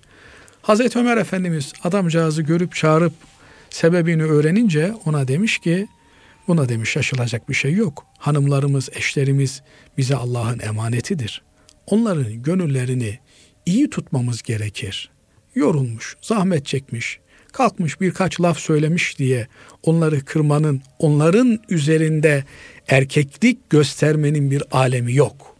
Hazreti 0.62 0.98
Ömer 0.98 1.16
Efendimiz 1.16 1.72
adamcağızı 1.84 2.42
görüp 2.42 2.74
çağırıp 2.74 3.12
sebebini 3.70 4.24
öğrenince 4.24 4.92
ona 5.04 5.28
demiş 5.28 5.58
ki 5.58 5.86
buna 6.48 6.68
demiş 6.68 6.90
şaşılacak 6.90 7.48
bir 7.48 7.54
şey 7.54 7.72
yok. 7.72 8.06
Hanımlarımız, 8.18 8.88
eşlerimiz 8.96 9.62
bize 9.98 10.16
Allah'ın 10.16 10.58
emanetidir. 10.58 11.42
Onların 11.86 12.42
gönüllerini 12.42 13.18
iyi 13.66 13.90
tutmamız 13.90 14.42
gerekir. 14.42 15.10
Yorulmuş, 15.54 16.16
zahmet 16.22 16.66
çekmiş, 16.66 17.20
kalkmış 17.56 18.00
birkaç 18.00 18.40
laf 18.40 18.58
söylemiş 18.58 19.18
diye 19.18 19.46
onları 19.82 20.24
kırmanın, 20.24 20.82
onların 20.98 21.58
üzerinde 21.68 22.44
erkeklik 22.88 23.70
göstermenin 23.70 24.50
bir 24.50 24.62
alemi 24.70 25.14
yok. 25.14 25.56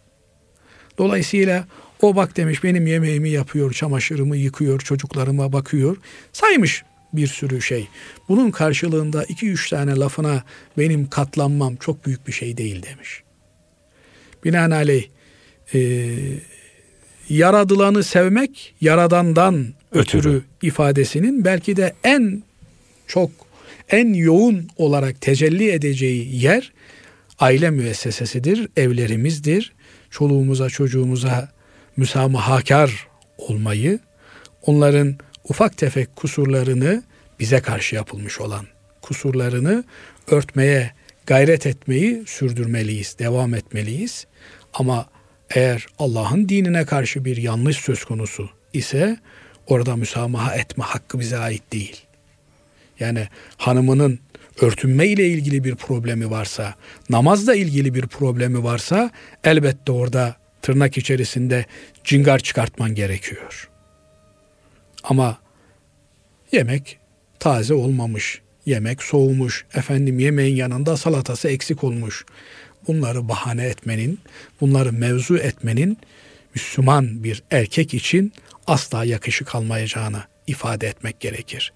Dolayısıyla 0.97 1.67
o 2.01 2.15
bak 2.15 2.37
demiş 2.37 2.63
benim 2.63 2.87
yemeğimi 2.87 3.29
yapıyor, 3.29 3.73
çamaşırımı 3.73 4.37
yıkıyor, 4.37 4.79
çocuklarıma 4.79 5.53
bakıyor. 5.53 5.97
Saymış 6.33 6.83
bir 7.13 7.27
sürü 7.27 7.61
şey. 7.61 7.87
Bunun 8.29 8.51
karşılığında 8.51 9.23
iki 9.23 9.49
üç 9.49 9.69
tane 9.69 9.95
lafına 9.95 10.43
benim 10.77 11.09
katlanmam 11.09 11.75
çok 11.75 12.05
büyük 12.05 12.27
bir 12.27 12.33
şey 12.33 12.57
değil 12.57 12.83
demiş. 12.83 13.23
Binaenaleyh 14.43 15.07
e, 15.73 15.79
yaradılanı 17.29 18.03
sevmek 18.03 18.75
yaradandan 18.81 19.76
ötürü, 19.91 20.41
ifadesinin 20.61 21.45
belki 21.45 21.75
de 21.75 21.93
en 22.03 22.43
çok 23.07 23.31
en 23.89 24.13
yoğun 24.13 24.67
olarak 24.77 25.21
tecelli 25.21 25.71
edeceği 25.71 26.43
yer 26.43 26.71
aile 27.39 27.69
müessesesidir, 27.69 28.69
evlerimizdir. 28.77 29.73
Çoluğumuza, 30.09 30.69
çocuğumuza 30.69 31.49
müsamahakar 31.97 33.07
olmayı, 33.37 33.99
onların 34.61 35.15
ufak 35.43 35.77
tefek 35.77 36.15
kusurlarını 36.15 37.03
bize 37.39 37.59
karşı 37.59 37.95
yapılmış 37.95 38.39
olan 38.41 38.65
kusurlarını 39.01 39.83
örtmeye 40.27 40.91
gayret 41.25 41.65
etmeyi 41.65 42.23
sürdürmeliyiz, 42.27 43.19
devam 43.19 43.53
etmeliyiz. 43.53 44.27
Ama 44.73 45.05
eğer 45.49 45.87
Allah'ın 45.99 46.49
dinine 46.49 46.85
karşı 46.85 47.25
bir 47.25 47.37
yanlış 47.37 47.77
söz 47.77 48.05
konusu 48.05 48.49
ise 48.73 49.17
orada 49.67 49.95
müsamaha 49.95 50.55
etme 50.55 50.83
hakkı 50.83 51.19
bize 51.19 51.37
ait 51.37 51.73
değil. 51.73 52.05
Yani 52.99 53.27
hanımının 53.57 54.19
örtünme 54.61 55.07
ile 55.07 55.27
ilgili 55.27 55.63
bir 55.63 55.75
problemi 55.75 56.29
varsa, 56.29 56.75
namazla 57.09 57.55
ilgili 57.55 57.93
bir 57.93 58.07
problemi 58.07 58.63
varsa 58.63 59.11
elbette 59.43 59.91
orada 59.91 60.35
tırnak 60.61 60.97
içerisinde 60.97 61.65
cingar 62.03 62.39
çıkartman 62.39 62.95
gerekiyor. 62.95 63.69
Ama 65.03 65.37
yemek 66.51 66.99
taze 67.39 67.73
olmamış, 67.73 68.41
yemek 68.65 69.03
soğumuş, 69.03 69.65
efendim 69.75 70.19
yemeğin 70.19 70.55
yanında 70.55 70.97
salatası 70.97 71.47
eksik 71.47 71.83
olmuş. 71.83 72.25
Bunları 72.87 73.29
bahane 73.29 73.65
etmenin, 73.65 74.19
bunları 74.61 74.93
mevzu 74.93 75.37
etmenin 75.37 75.97
Müslüman 76.55 77.23
bir 77.23 77.43
erkek 77.51 77.93
için 77.93 78.33
asla 78.67 79.03
yakışık 79.05 79.55
almayacağını 79.55 80.23
ifade 80.47 80.87
etmek 80.87 81.19
gerekir. 81.19 81.73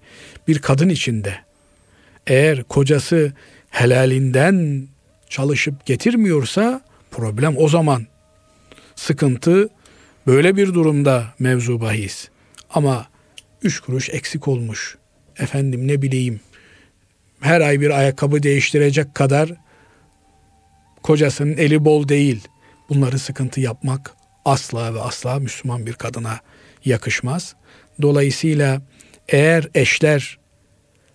Bir 0.48 0.58
kadın 0.58 0.88
için 0.88 1.24
de 1.24 1.36
eğer 2.26 2.62
kocası 2.62 3.32
helalinden 3.70 4.88
çalışıp 5.28 5.86
getirmiyorsa 5.86 6.82
problem 7.10 7.54
o 7.58 7.68
zaman 7.68 8.06
sıkıntı 8.94 9.68
böyle 10.26 10.56
bir 10.56 10.74
durumda 10.74 11.34
mevzu 11.38 11.80
bahis. 11.80 12.28
Ama 12.70 13.06
üç 13.62 13.80
kuruş 13.80 14.10
eksik 14.10 14.48
olmuş. 14.48 14.96
Efendim 15.38 15.88
ne 15.88 16.02
bileyim 16.02 16.40
her 17.40 17.60
ay 17.60 17.80
bir 17.80 17.90
ayakkabı 17.90 18.42
değiştirecek 18.42 19.14
kadar 19.14 19.52
kocasının 21.02 21.56
eli 21.56 21.84
bol 21.84 22.08
değil. 22.08 22.48
Bunları 22.88 23.18
sıkıntı 23.18 23.60
yapmak 23.60 24.14
asla 24.44 24.94
ve 24.94 25.00
asla 25.00 25.38
Müslüman 25.38 25.86
bir 25.86 25.92
kadına 25.92 26.40
yakışmaz. 26.84 27.54
Dolayısıyla 28.02 28.82
eğer 29.28 29.68
eşler 29.74 30.38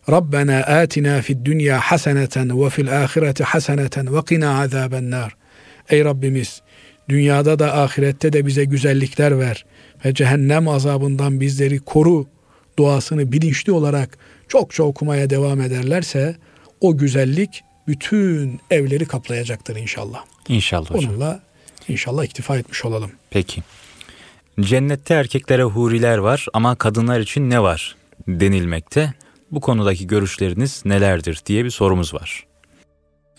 Rabbena 0.10 0.58
atina 0.58 1.21
fid 1.21 1.45
dünya 1.45 1.80
haseneten 1.80 2.63
ve 2.63 2.69
fil 2.69 3.03
ahireti 3.03 3.43
haseneten 3.43 4.15
ve 4.15 4.25
qina 4.25 4.62
azaben 4.62 5.12
nar. 5.12 5.36
Ey 5.89 6.06
Rabbimiz 6.06 6.62
dünyada 7.10 7.60
da 7.60 7.77
ahirette 7.77 8.34
de 8.34 8.45
bize 8.45 8.65
güzellikler 8.65 9.39
ver 9.39 9.65
ve 10.06 10.13
cehennem 10.13 10.67
azabından 10.67 11.41
bizleri 11.41 11.80
koru 11.80 12.27
duasını 12.80 13.32
bilinçli 13.32 13.71
olarak 13.71 14.17
çok 14.47 14.73
çok 14.73 14.88
okumaya 14.88 15.30
devam 15.30 15.62
ederlerse 15.62 16.36
o 16.82 16.97
güzellik 16.97 17.63
bütün 17.88 18.60
evleri 18.71 19.06
kaplayacaktır 19.06 19.75
inşallah. 19.75 20.23
İnşallah 20.47 20.91
hocam. 20.91 21.12
Onunla 21.12 21.39
inşallah 21.88 22.23
iktifa 22.23 22.58
etmiş 22.58 22.86
olalım. 22.86 23.12
Peki. 23.30 23.63
Cennette 24.61 25.13
erkeklere 25.13 25.63
huriler 25.63 26.17
var 26.17 26.47
ama 26.53 26.75
kadınlar 26.75 27.19
için 27.19 27.49
ne 27.49 27.61
var 27.63 27.95
denilmekte. 28.27 29.13
Bu 29.51 29.61
konudaki 29.61 30.07
görüşleriniz 30.07 30.81
nelerdir 30.85 31.41
diye 31.45 31.65
bir 31.65 31.69
sorumuz 31.69 32.13
var. 32.13 32.45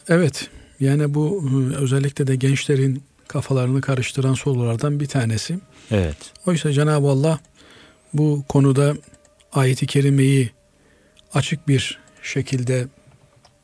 Evet 0.08 0.50
yani 0.80 1.14
bu 1.14 1.42
ıı, 1.52 1.76
özellikle 1.76 2.26
de 2.26 2.36
gençlerin 2.36 3.02
kafalarını 3.28 3.80
karıştıran 3.80 4.34
sorulardan 4.34 5.00
bir 5.00 5.06
tanesi. 5.06 5.58
Evet. 5.90 6.16
Oysa 6.46 6.72
Cenab-ı 6.72 7.06
Allah 7.08 7.38
bu 8.12 8.44
konuda 8.48 8.94
ayeti 9.52 9.86
kerimeyi 9.86 10.50
açık 11.34 11.68
bir 11.68 11.98
şekilde 12.22 12.86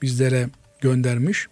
bizlere 0.03 0.49
göndermiş. 0.81 1.47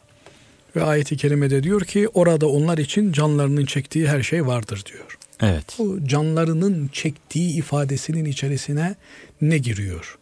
Ve 0.76 0.82
ayeti 0.82 1.16
kerimede 1.16 1.62
diyor 1.62 1.80
ki 1.80 2.08
orada 2.08 2.48
onlar 2.48 2.78
için 2.78 3.12
canlarının 3.12 3.66
çektiği 3.66 4.08
her 4.08 4.22
şey 4.22 4.46
vardır 4.46 4.82
diyor. 4.92 5.18
Evet. 5.42 5.64
Bu 5.78 6.06
canlarının 6.06 6.88
çektiği 6.92 7.56
ifadesinin 7.56 8.24
içerisine 8.24 8.94
ne 9.40 9.58
giriyor? 9.58 10.18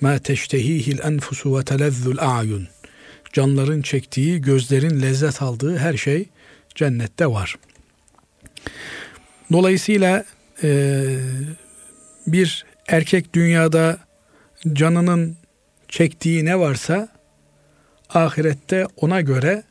Ma 0.00 0.18
teştehihil 0.18 0.98
enfusu 0.98 1.58
ve 1.58 1.64
telezzul 1.64 2.16
a'yun. 2.18 2.68
Canların 3.32 3.82
çektiği, 3.82 4.40
gözlerin 4.40 5.02
lezzet 5.02 5.42
aldığı 5.42 5.76
her 5.76 5.96
şey 5.96 6.28
cennette 6.74 7.26
var. 7.26 7.56
Dolayısıyla 9.52 10.24
e, 10.62 11.04
bir 12.26 12.64
erkek 12.88 13.34
dünyada 13.34 13.98
canının 14.72 15.36
çektiği 15.88 16.44
ne 16.44 16.58
varsa 16.58 17.08
ahirette 18.08 18.86
ona 18.96 19.20
göre 19.20 19.62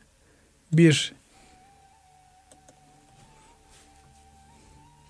bir 0.72 1.14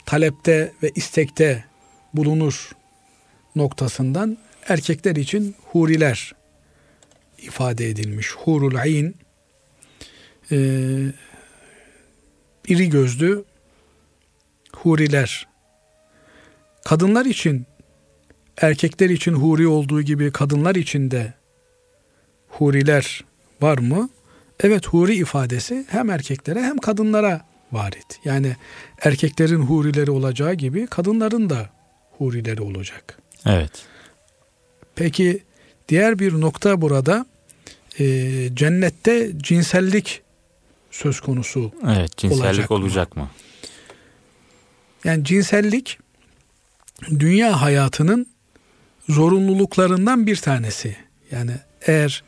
talepte 0.06 0.72
ve 0.82 0.90
istekte 0.94 1.64
bulunur 2.14 2.70
noktasından 3.56 4.38
erkekler 4.68 5.16
için 5.16 5.54
huriler 5.62 6.34
ifade 7.38 7.88
edilmiş. 7.88 8.32
Hurul 8.32 8.74
ayn 8.74 9.14
e, 10.50 10.56
iri 12.68 12.90
gözlü 12.90 13.44
huriler. 14.72 15.48
Kadınlar 16.84 17.26
için 17.26 17.66
erkekler 18.56 19.10
için 19.10 19.32
huri 19.32 19.66
olduğu 19.66 20.02
gibi 20.02 20.32
kadınlar 20.32 20.74
için 20.74 21.10
de 21.10 21.34
huriler 22.48 23.24
var 23.60 23.78
mı? 23.78 24.08
Evet 24.60 24.86
huri 24.86 25.14
ifadesi 25.14 25.84
hem 25.88 26.10
erkeklere 26.10 26.62
hem 26.62 26.78
kadınlara 26.78 27.53
varit. 27.74 28.20
Yani 28.24 28.56
erkeklerin 29.02 29.60
hurileri 29.60 30.10
olacağı 30.10 30.54
gibi 30.54 30.86
kadınların 30.86 31.50
da 31.50 31.70
hurileri 32.18 32.62
olacak. 32.62 33.18
Evet. 33.46 33.70
Peki 34.94 35.42
diğer 35.88 36.18
bir 36.18 36.40
nokta 36.40 36.80
burada 36.80 37.26
e, 37.98 38.04
cennette 38.54 39.32
cinsellik 39.36 40.22
söz 40.90 41.20
konusu. 41.20 41.72
Evet 41.88 42.16
cinsellik 42.16 42.44
Olacak 42.44 42.70
mı? 42.70 42.76
olacak 42.76 43.16
mı? 43.16 43.28
Yani 45.04 45.24
cinsellik 45.24 45.98
dünya 47.10 47.62
hayatının 47.62 48.26
zorunluluklarından 49.08 50.26
bir 50.26 50.36
tanesi. 50.36 50.96
Yani 51.30 51.52
eğer 51.86 52.24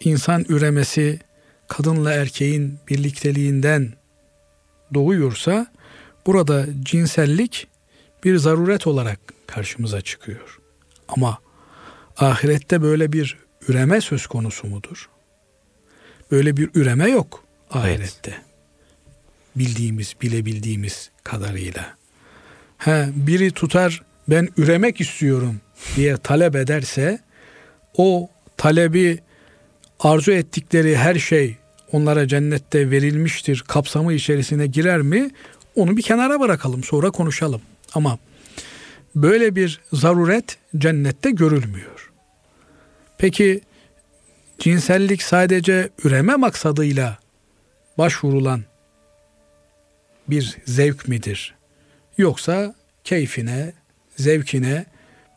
insan 0.00 0.44
üremesi 0.48 1.20
kadınla 1.68 2.12
erkeğin 2.12 2.78
birlikteliğinden 2.88 3.92
doğuyorsa 4.94 5.66
burada 6.26 6.66
cinsellik 6.82 7.66
bir 8.24 8.36
zaruret 8.36 8.86
olarak 8.86 9.20
karşımıza 9.46 10.00
çıkıyor. 10.00 10.58
Ama 11.08 11.38
ahirette 12.16 12.82
böyle 12.82 13.12
bir 13.12 13.38
üreme 13.68 14.00
söz 14.00 14.26
konusu 14.26 14.66
mudur? 14.66 15.08
Böyle 16.30 16.56
bir 16.56 16.70
üreme 16.74 17.10
yok 17.10 17.44
ahirette. 17.70 18.42
Bildiğimiz, 19.56 20.14
bilebildiğimiz 20.22 21.10
kadarıyla. 21.24 21.96
Ha, 22.78 23.06
biri 23.14 23.50
tutar 23.50 24.02
ben 24.28 24.48
üremek 24.56 25.00
istiyorum 25.00 25.60
diye 25.96 26.16
talep 26.16 26.56
ederse 26.56 27.18
o 27.96 28.30
talebi 28.56 29.18
arzu 30.00 30.32
ettikleri 30.32 30.96
her 30.96 31.14
şey 31.14 31.56
onlara 31.94 32.28
cennette 32.28 32.90
verilmiştir 32.90 33.64
kapsamı 33.68 34.12
içerisine 34.12 34.66
girer 34.66 35.00
mi? 35.00 35.30
Onu 35.76 35.96
bir 35.96 36.02
kenara 36.02 36.40
bırakalım 36.40 36.84
sonra 36.84 37.10
konuşalım. 37.10 37.62
Ama 37.94 38.18
böyle 39.14 39.56
bir 39.56 39.80
zaruret 39.92 40.58
cennette 40.78 41.30
görülmüyor. 41.30 42.12
Peki 43.18 43.60
cinsellik 44.58 45.22
sadece 45.22 45.90
üreme 46.04 46.36
maksadıyla 46.36 47.18
başvurulan 47.98 48.62
bir 50.28 50.56
zevk 50.64 51.08
midir? 51.08 51.54
Yoksa 52.18 52.74
keyfine, 53.04 53.72
zevkine 54.16 54.86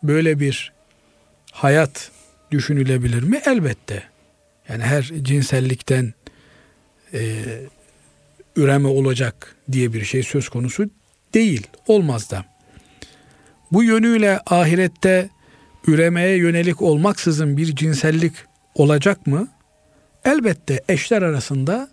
böyle 0.04 0.40
bir 0.40 0.74
hayat 1.52 2.12
düşünülebilir 2.52 3.24
mi? 3.24 3.42
Elbette. 3.46 4.04
Yani 4.70 4.84
her 4.84 5.04
cinsellikten 5.22 6.14
e, 7.14 7.44
üreme 8.56 8.88
olacak 8.88 9.56
diye 9.72 9.94
bir 9.94 10.04
şey 10.06 10.24
söz 10.24 10.50
konusu 10.50 10.90
değil. 11.34 11.68
Olmaz 11.88 12.32
da. 12.32 12.46
Bu 13.72 13.84
yönüyle 13.84 14.40
ahirette 14.46 15.30
üremeye 15.88 16.38
yönelik 16.38 16.82
olmaksızın 16.82 17.58
bir 17.58 17.76
cinsellik 17.76 18.34
olacak 18.76 19.28
mı? 19.28 19.48
Elbette 20.26 20.84
eşler 20.90 21.22
arasında 21.22 21.90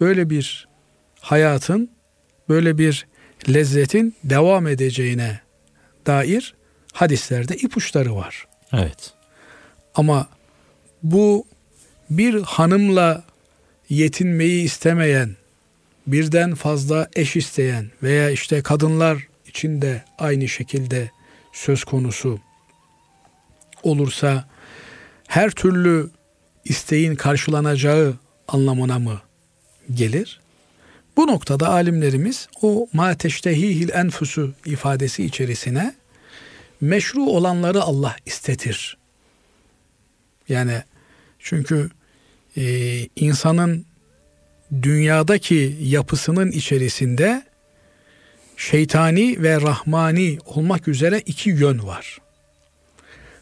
böyle 0.00 0.30
bir 0.30 0.68
hayatın, 1.20 1.90
böyle 2.48 2.78
bir 2.78 3.06
lezzetin 3.48 4.14
devam 4.24 4.66
edeceğine 4.66 5.40
dair 6.06 6.54
hadislerde 6.92 7.56
ipuçları 7.56 8.16
var. 8.16 8.46
Evet. 8.72 9.12
Ama 9.94 10.28
bu 11.02 11.46
bir 12.10 12.42
hanımla 12.42 13.24
yetinmeyi 13.94 14.64
istemeyen, 14.64 15.36
birden 16.06 16.54
fazla 16.54 17.08
eş 17.16 17.36
isteyen 17.36 17.90
veya 18.02 18.30
işte 18.30 18.62
kadınlar 18.62 19.28
için 19.46 19.82
de 19.82 20.04
aynı 20.18 20.48
şekilde 20.48 21.10
söz 21.52 21.84
konusu 21.84 22.40
olursa 23.82 24.48
her 25.28 25.50
türlü 25.50 26.10
isteğin 26.64 27.14
karşılanacağı 27.14 28.14
anlamına 28.48 28.98
mı 28.98 29.20
gelir? 29.94 30.40
Bu 31.16 31.26
noktada 31.26 31.68
alimlerimiz 31.68 32.48
o 32.62 32.88
ma 32.92 33.14
teştehihil 33.14 33.88
enfusu 33.88 34.54
ifadesi 34.66 35.24
içerisine 35.24 35.94
meşru 36.80 37.22
olanları 37.22 37.82
Allah 37.82 38.16
istetir. 38.26 38.96
Yani 40.48 40.82
çünkü 41.38 41.90
e, 42.56 42.64
insanın 43.16 43.86
dünyadaki 44.82 45.76
yapısının 45.80 46.50
içerisinde 46.52 47.42
şeytani 48.56 49.42
ve 49.42 49.60
rahmani 49.60 50.38
olmak 50.44 50.88
üzere 50.88 51.20
iki 51.26 51.50
yön 51.50 51.86
var. 51.86 52.18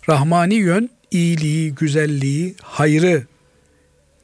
Rahmani 0.08 0.54
yön 0.54 0.90
iyiliği, 1.10 1.74
güzelliği, 1.74 2.54
hayrı 2.62 3.26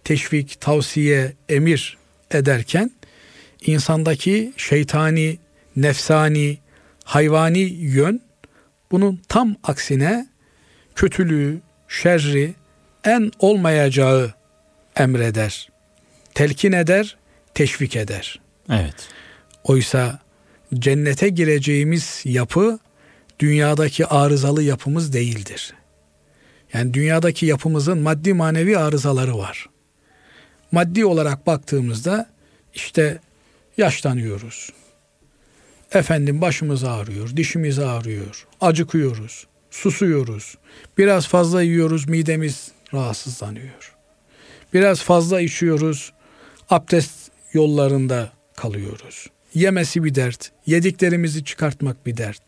teşvik, 0.04 0.60
tavsiye, 0.60 1.32
emir 1.48 1.98
ederken 2.30 2.90
insandaki 3.66 4.52
şeytani, 4.56 5.38
nefsani, 5.76 6.58
hayvani 7.04 7.58
yön 7.80 8.20
bunun 8.90 9.20
tam 9.28 9.56
aksine 9.62 10.28
kötülüğü, 10.94 11.60
şerri 11.88 12.54
en 13.04 13.32
olmayacağı 13.38 14.37
emreder, 14.98 15.68
telkin 16.34 16.72
eder, 16.72 17.16
teşvik 17.54 17.96
eder. 17.96 18.40
Evet. 18.70 19.08
Oysa 19.64 20.18
cennete 20.74 21.28
gireceğimiz 21.28 22.22
yapı 22.24 22.78
dünyadaki 23.38 24.06
arızalı 24.06 24.62
yapımız 24.62 25.12
değildir. 25.12 25.74
Yani 26.72 26.94
dünyadaki 26.94 27.46
yapımızın 27.46 27.98
maddi 27.98 28.34
manevi 28.34 28.78
arızaları 28.78 29.38
var. 29.38 29.66
Maddi 30.72 31.04
olarak 31.04 31.46
baktığımızda 31.46 32.30
işte 32.74 33.18
yaşlanıyoruz. 33.76 34.72
Efendim 35.92 36.40
başımız 36.40 36.84
ağrıyor, 36.84 37.36
dişimiz 37.36 37.78
ağrıyor, 37.78 38.46
acıkıyoruz, 38.60 39.46
susuyoruz. 39.70 40.54
Biraz 40.98 41.28
fazla 41.28 41.62
yiyoruz, 41.62 42.08
midemiz 42.08 42.70
rahatsızlanıyor. 42.94 43.97
Biraz 44.74 45.02
fazla 45.02 45.40
içiyoruz, 45.40 46.12
abdest 46.70 47.30
yollarında 47.52 48.30
kalıyoruz. 48.56 49.26
Yemesi 49.54 50.04
bir 50.04 50.14
dert, 50.14 50.52
yediklerimizi 50.66 51.44
çıkartmak 51.44 52.06
bir 52.06 52.16
dert. 52.16 52.42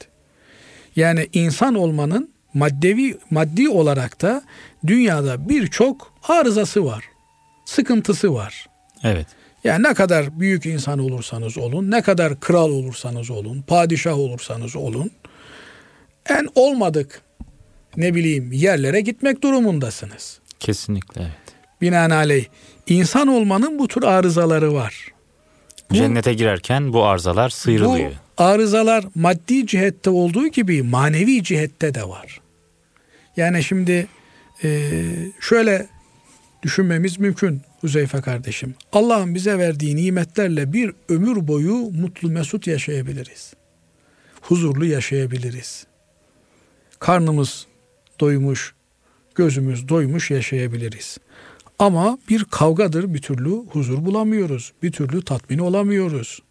Yani 0.96 1.28
insan 1.32 1.74
olmanın 1.74 2.30
maddevi 2.54 3.18
maddi 3.30 3.68
olarak 3.68 4.22
da 4.22 4.42
dünyada 4.86 5.48
birçok 5.48 6.14
arızası 6.28 6.84
var. 6.84 7.04
Sıkıntısı 7.64 8.34
var. 8.34 8.66
Evet. 9.02 9.26
Yani 9.64 9.82
ne 9.82 9.94
kadar 9.94 10.40
büyük 10.40 10.66
insan 10.66 10.98
olursanız 10.98 11.58
olun, 11.58 11.90
ne 11.90 12.02
kadar 12.02 12.40
kral 12.40 12.70
olursanız 12.70 13.30
olun, 13.30 13.62
padişah 13.62 14.18
olursanız 14.18 14.76
olun, 14.76 15.10
en 16.28 16.48
olmadık 16.54 17.22
ne 17.96 18.14
bileyim 18.14 18.52
yerlere 18.52 19.00
gitmek 19.00 19.42
durumundasınız. 19.42 20.40
Kesinlikle. 20.60 21.36
Binaenaleyh 21.80 22.44
insan 22.86 23.28
olmanın 23.28 23.78
bu 23.78 23.88
tür 23.88 24.02
arızaları 24.02 24.74
var. 24.74 25.08
Bu, 25.90 25.94
Cennete 25.94 26.34
girerken 26.34 26.92
bu 26.92 27.04
arızalar 27.04 27.48
sıyrılıyor. 27.48 28.10
Bu 28.10 28.42
arızalar 28.42 29.04
maddi 29.14 29.66
cihette 29.66 30.10
olduğu 30.10 30.46
gibi 30.46 30.82
manevi 30.82 31.42
cihette 31.42 31.94
de 31.94 32.08
var. 32.08 32.40
Yani 33.36 33.64
şimdi 33.64 34.06
e, 34.64 34.90
şöyle 35.40 35.86
düşünmemiz 36.62 37.18
mümkün 37.18 37.62
Huzeyfe 37.80 38.20
kardeşim. 38.20 38.74
Allah'ın 38.92 39.34
bize 39.34 39.58
verdiği 39.58 39.96
nimetlerle 39.96 40.72
bir 40.72 40.92
ömür 41.08 41.48
boyu 41.48 41.74
mutlu 41.74 42.30
mesut 42.30 42.66
yaşayabiliriz. 42.66 43.54
Huzurlu 44.40 44.84
yaşayabiliriz. 44.84 45.86
Karnımız 46.98 47.66
doymuş, 48.20 48.74
gözümüz 49.34 49.88
doymuş 49.88 50.30
yaşayabiliriz. 50.30 51.18
Ama 51.80 52.18
bir 52.28 52.44
kavgadır 52.44 53.14
bir 53.14 53.22
türlü 53.22 53.50
huzur 53.50 54.04
bulamıyoruz. 54.04 54.72
Bir 54.82 54.92
türlü 54.92 55.24
tatmin 55.24 55.58
olamıyoruz. 55.58 56.42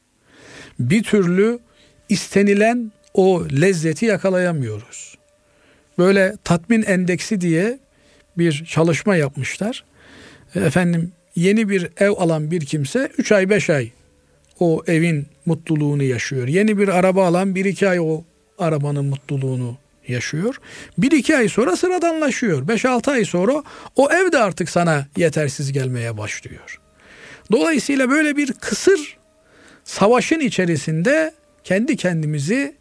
Bir 0.79 1.03
türlü 1.03 1.59
istenilen 2.09 2.91
o 3.13 3.45
lezzeti 3.61 4.05
yakalayamıyoruz. 4.05 5.17
Böyle 5.97 6.35
tatmin 6.43 6.83
endeksi 6.83 7.41
diye 7.41 7.79
bir 8.37 8.65
çalışma 8.65 9.15
yapmışlar. 9.15 9.83
Efendim 10.55 11.11
yeni 11.35 11.69
bir 11.69 11.89
ev 11.97 12.11
alan 12.11 12.51
bir 12.51 12.65
kimse 12.65 13.09
3 13.17 13.31
ay 13.31 13.49
5 13.49 13.69
ay 13.69 13.91
o 14.59 14.83
evin 14.87 15.27
mutluluğunu 15.45 16.03
yaşıyor. 16.03 16.47
Yeni 16.47 16.77
bir 16.77 16.87
araba 16.87 17.27
alan 17.27 17.55
1-2 17.55 17.87
ay 17.87 17.99
o 17.99 18.23
arabanın 18.59 19.05
mutluluğunu 19.05 19.77
yaşıyor. 20.09 20.55
1-2 20.99 21.37
ay 21.37 21.49
sonra 21.49 21.75
sıradanlaşıyor. 21.75 22.67
5-6 22.67 23.11
ay 23.11 23.25
sonra 23.25 23.63
o 23.95 24.11
ev 24.11 24.31
de 24.31 24.37
artık 24.37 24.69
sana 24.69 25.07
yetersiz 25.17 25.71
gelmeye 25.71 26.17
başlıyor. 26.17 26.79
Dolayısıyla 27.51 28.09
böyle 28.09 28.37
bir 28.37 28.53
kısır 28.53 29.17
savaşın 29.83 30.39
içerisinde 30.39 31.33
kendi 31.63 31.95
kendimizi 31.97 32.75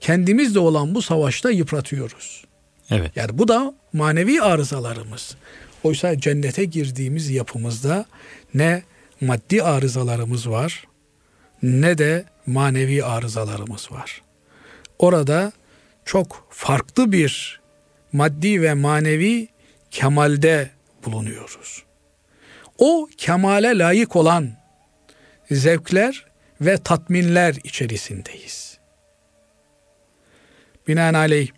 kendimizle 0.00 0.58
olan 0.58 0.94
bu 0.94 1.02
savaşta 1.02 1.50
yıpratıyoruz. 1.50 2.44
Evet. 2.90 3.16
Yani 3.16 3.38
bu 3.38 3.48
da 3.48 3.74
manevi 3.92 4.42
arızalarımız. 4.42 5.36
Oysa 5.84 6.18
cennete 6.18 6.64
girdiğimiz 6.64 7.30
yapımızda 7.30 8.04
ne 8.54 8.82
maddi 9.20 9.62
arızalarımız 9.62 10.48
var 10.50 10.84
ne 11.62 11.98
de 11.98 12.24
manevi 12.46 13.04
arızalarımız 13.04 13.92
var. 13.92 14.22
Orada 14.98 15.52
çok 16.04 16.46
farklı 16.50 17.12
bir 17.12 17.60
maddi 18.12 18.62
ve 18.62 18.74
manevi 18.74 19.48
kemalde 19.90 20.70
bulunuyoruz. 21.04 21.82
O 22.78 23.08
kemale 23.16 23.78
layık 23.78 24.16
olan 24.16 24.50
zevkler 25.50 26.26
ve 26.60 26.78
tatminler 26.78 27.54
içerisindeyiz. 27.64 28.78
Binaenaleyh 30.88 31.48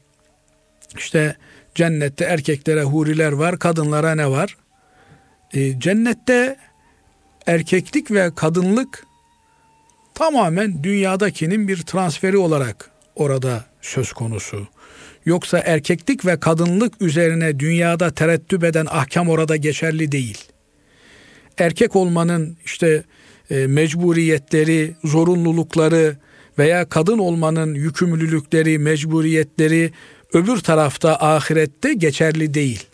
işte 0.99 1.37
Cennette 1.75 2.25
erkeklere 2.25 2.83
huriler 2.83 3.33
var, 3.33 3.59
kadınlara 3.59 4.15
ne 4.15 4.31
var? 4.31 4.57
E, 5.55 5.81
cennette 5.81 6.57
erkeklik 7.47 8.11
ve 8.11 8.31
kadınlık 8.37 9.07
tamamen 10.15 10.85
dünyadakinin 10.85 11.69
bir 11.69 11.83
transferi 11.83 12.37
olarak 12.37 12.91
orada 13.17 13.65
söz 13.83 14.13
konusu. 14.13 14.67
Yoksa 15.27 15.59
erkeklik 15.59 16.27
ve 16.27 16.41
kadınlık 16.41 17.03
üzerine 17.03 17.61
dünyada 17.61 18.11
tereddüt 18.11 18.65
eden 18.65 18.87
ahkam 18.91 19.29
orada 19.29 19.57
geçerli 19.57 20.13
değil. 20.13 20.39
Erkek 21.59 21.97
olmanın 21.97 22.57
işte 22.65 23.05
e, 23.51 23.67
mecburiyetleri, 23.67 24.95
zorunlulukları 25.05 26.17
veya 26.59 26.89
kadın 26.89 27.19
olmanın 27.19 27.75
yükümlülükleri, 27.75 28.79
mecburiyetleri 28.79 29.93
öbür 30.33 30.59
tarafta 30.59 31.17
ahirette 31.17 31.95
geçerli 31.95 32.55
değil. 32.55 32.87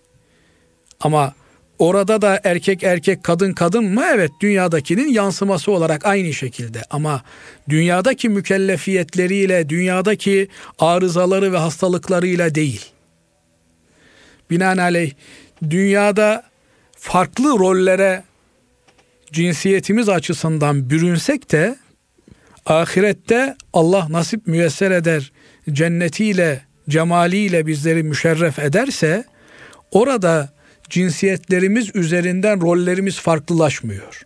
Ama 1.00 1.34
orada 1.80 2.22
da 2.22 2.40
erkek 2.44 2.82
erkek 2.82 3.24
kadın 3.24 3.52
kadın 3.52 3.84
mı? 3.84 4.04
Evet 4.14 4.30
dünyadakinin 4.40 5.08
yansıması 5.08 5.72
olarak 5.72 6.06
aynı 6.06 6.32
şekilde. 6.32 6.82
Ama 6.90 7.22
dünyadaki 7.68 8.28
mükellefiyetleriyle, 8.28 9.68
dünyadaki 9.68 10.48
arızaları 10.78 11.52
ve 11.52 11.56
hastalıklarıyla 11.56 12.54
değil. 12.54 12.86
Binaenaleyh 14.50 15.12
dünyada 15.70 16.42
farklı 16.96 17.58
rollere 17.58 18.22
cinsiyetimiz 19.32 20.08
açısından 20.08 20.90
bürünsek 20.90 21.52
de 21.52 21.76
ahirette 22.66 23.56
Allah 23.72 24.06
nasip 24.10 24.46
müyesser 24.46 24.90
eder 24.90 25.32
cennetiyle 25.72 26.62
cemaliyle 26.88 27.66
bizleri 27.66 28.02
müşerref 28.02 28.58
ederse 28.58 29.24
orada 29.90 30.59
cinsiyetlerimiz 30.90 31.90
üzerinden 31.94 32.60
rollerimiz 32.60 33.20
farklılaşmıyor. 33.20 34.22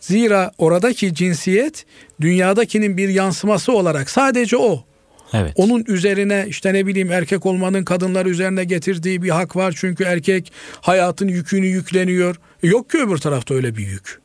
Zira 0.00 0.50
oradaki 0.58 1.14
cinsiyet 1.14 1.86
dünyadakinin 2.20 2.96
bir 2.96 3.08
yansıması 3.08 3.72
olarak 3.72 4.10
sadece 4.10 4.56
o. 4.56 4.84
Evet. 5.32 5.52
Onun 5.56 5.84
üzerine 5.88 6.44
işte 6.48 6.74
ne 6.74 6.86
bileyim 6.86 7.12
erkek 7.12 7.46
olmanın 7.46 7.84
kadınlar 7.84 8.26
üzerine 8.26 8.64
getirdiği 8.64 9.22
bir 9.22 9.30
hak 9.30 9.56
var. 9.56 9.74
Çünkü 9.76 10.04
erkek 10.04 10.52
hayatın 10.80 11.28
yükünü 11.28 11.66
yükleniyor. 11.66 12.36
Yok 12.62 12.90
ki 12.90 12.98
öbür 12.98 13.18
tarafta 13.18 13.54
öyle 13.54 13.76
bir 13.76 13.86
yük. 13.86 14.20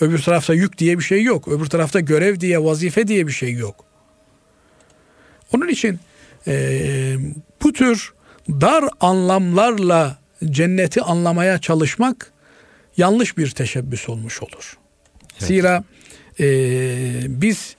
Öbür 0.00 0.18
tarafta 0.18 0.54
yük 0.54 0.78
diye 0.78 0.98
bir 0.98 1.04
şey 1.04 1.22
yok. 1.22 1.48
Öbür 1.48 1.66
tarafta 1.66 2.00
görev 2.00 2.40
diye, 2.40 2.64
vazife 2.64 3.08
diye 3.08 3.26
bir 3.26 3.32
şey 3.32 3.52
yok. 3.52 3.84
Onun 5.54 5.68
için 5.68 5.98
e, 6.46 7.14
bu 7.62 7.72
tür 7.72 8.12
dar 8.48 8.84
anlamlarla 9.00 10.18
cenneti 10.50 11.02
anlamaya 11.02 11.58
çalışmak 11.58 12.32
yanlış 12.96 13.38
bir 13.38 13.50
teşebbüs 13.50 14.08
olmuş 14.08 14.42
olur. 14.42 14.78
Evet. 15.32 15.48
Zira 15.48 15.84
e, 16.40 16.44
biz 17.28 17.76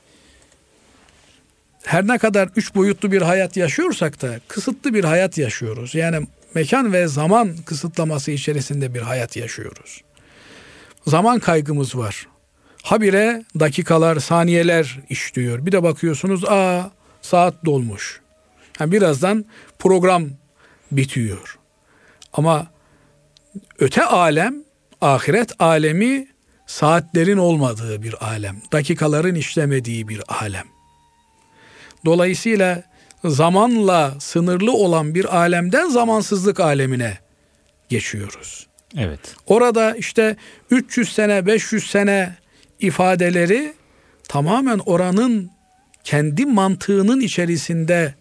her 1.84 2.08
ne 2.08 2.17
kadar 2.17 2.49
üç 2.56 2.76
boyutlu 2.76 3.12
bir 3.12 3.21
hayat 3.21 3.58
yaşıyorsak 3.58 4.21
da 4.21 4.39
kısıtlı 4.47 4.93
bir 4.93 5.04
hayat 5.04 5.38
yaşıyoruz. 5.38 5.95
Yani 5.95 6.28
mekan 6.54 6.93
ve 6.93 7.08
zaman 7.08 7.56
kısıtlaması 7.65 8.32
içerisinde 8.32 8.93
bir 8.93 9.02
hayat 9.02 9.36
yaşıyoruz. 9.36 10.02
Zaman 11.08 11.39
kaygımız 11.39 11.97
var. 11.97 12.28
Habire 12.84 13.43
dakikalar, 13.60 14.19
saniyeler 14.19 14.99
işliyor. 15.10 15.65
Bir 15.65 15.71
de 15.71 15.84
bakıyorsunuz 15.84 16.45
aa 16.45 16.91
saat 17.21 17.65
dolmuş. 17.65 18.21
Yani 18.80 18.91
birazdan 18.91 19.45
program 19.80 20.30
bitiyor. 20.98 21.60
Ama 22.34 22.68
öte 23.80 24.06
alem, 24.06 24.56
ahiret 25.02 25.52
alemi 25.62 26.28
saatlerin 26.66 27.38
olmadığı 27.38 28.04
bir 28.04 28.26
alem, 28.26 28.62
dakikaların 28.72 29.36
işlemediği 29.36 30.08
bir 30.08 30.22
alem. 30.28 30.68
Dolayısıyla 32.06 32.84
zamanla 33.24 34.20
sınırlı 34.20 34.74
olan 34.74 35.16
bir 35.16 35.38
alemden 35.38 35.90
zamansızlık 35.90 36.60
alemine 36.60 37.18
geçiyoruz. 37.90 38.68
Evet. 38.98 39.36
Orada 39.48 39.96
işte 39.96 40.36
300 40.72 41.14
sene, 41.14 41.46
500 41.46 41.90
sene 41.90 42.36
ifadeleri 42.80 43.74
tamamen 44.30 44.80
oranın 44.80 45.52
kendi 46.04 46.46
mantığının 46.46 47.20
içerisinde 47.20 48.16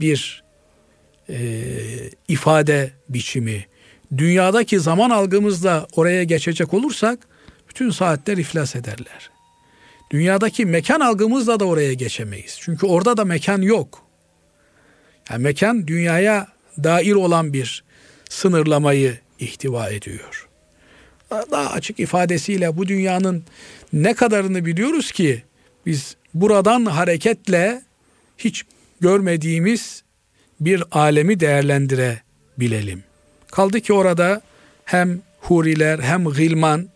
bir 0.00 0.45
e, 1.30 1.60
ifade 2.28 2.90
biçimi, 3.08 3.66
dünyadaki 4.16 4.80
zaman 4.80 5.10
algımızla 5.10 5.86
oraya 5.96 6.24
geçecek 6.24 6.74
olursak 6.74 7.18
bütün 7.68 7.90
saatler 7.90 8.36
iflas 8.36 8.76
ederler. 8.76 9.30
Dünyadaki 10.10 10.66
mekan 10.66 11.00
algımızla 11.00 11.60
da 11.60 11.64
oraya 11.64 11.92
geçemeyiz. 11.92 12.58
Çünkü 12.60 12.86
orada 12.86 13.16
da 13.16 13.24
mekan 13.24 13.62
yok. 13.62 14.02
Yani 15.30 15.42
mekan 15.42 15.86
dünyaya 15.86 16.48
dair 16.84 17.12
olan 17.12 17.52
bir 17.52 17.84
sınırlamayı 18.28 19.18
ihtiva 19.38 19.90
ediyor. 19.90 20.48
Daha 21.30 21.70
açık 21.70 22.00
ifadesiyle 22.00 22.76
bu 22.76 22.88
dünyanın 22.88 23.44
ne 23.92 24.14
kadarını 24.14 24.66
biliyoruz 24.66 25.12
ki 25.12 25.42
biz 25.86 26.16
buradan 26.34 26.84
hareketle 26.84 27.82
hiç 28.38 28.64
görmediğimiz 29.00 30.02
bir 30.60 30.82
alemi 30.90 31.40
değerlendirebilelim. 31.40 33.04
Kaldı 33.50 33.80
ki 33.80 33.92
orada 33.92 34.40
hem 34.84 35.20
huriler 35.40 35.98
hem 35.98 36.24
gılman 36.24 36.88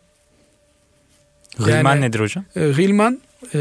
Gılman 1.58 1.94
yani, 1.94 2.00
nedir 2.00 2.20
hocam? 2.20 2.44
E, 2.56 2.68
gılman 2.68 3.20
e, 3.54 3.60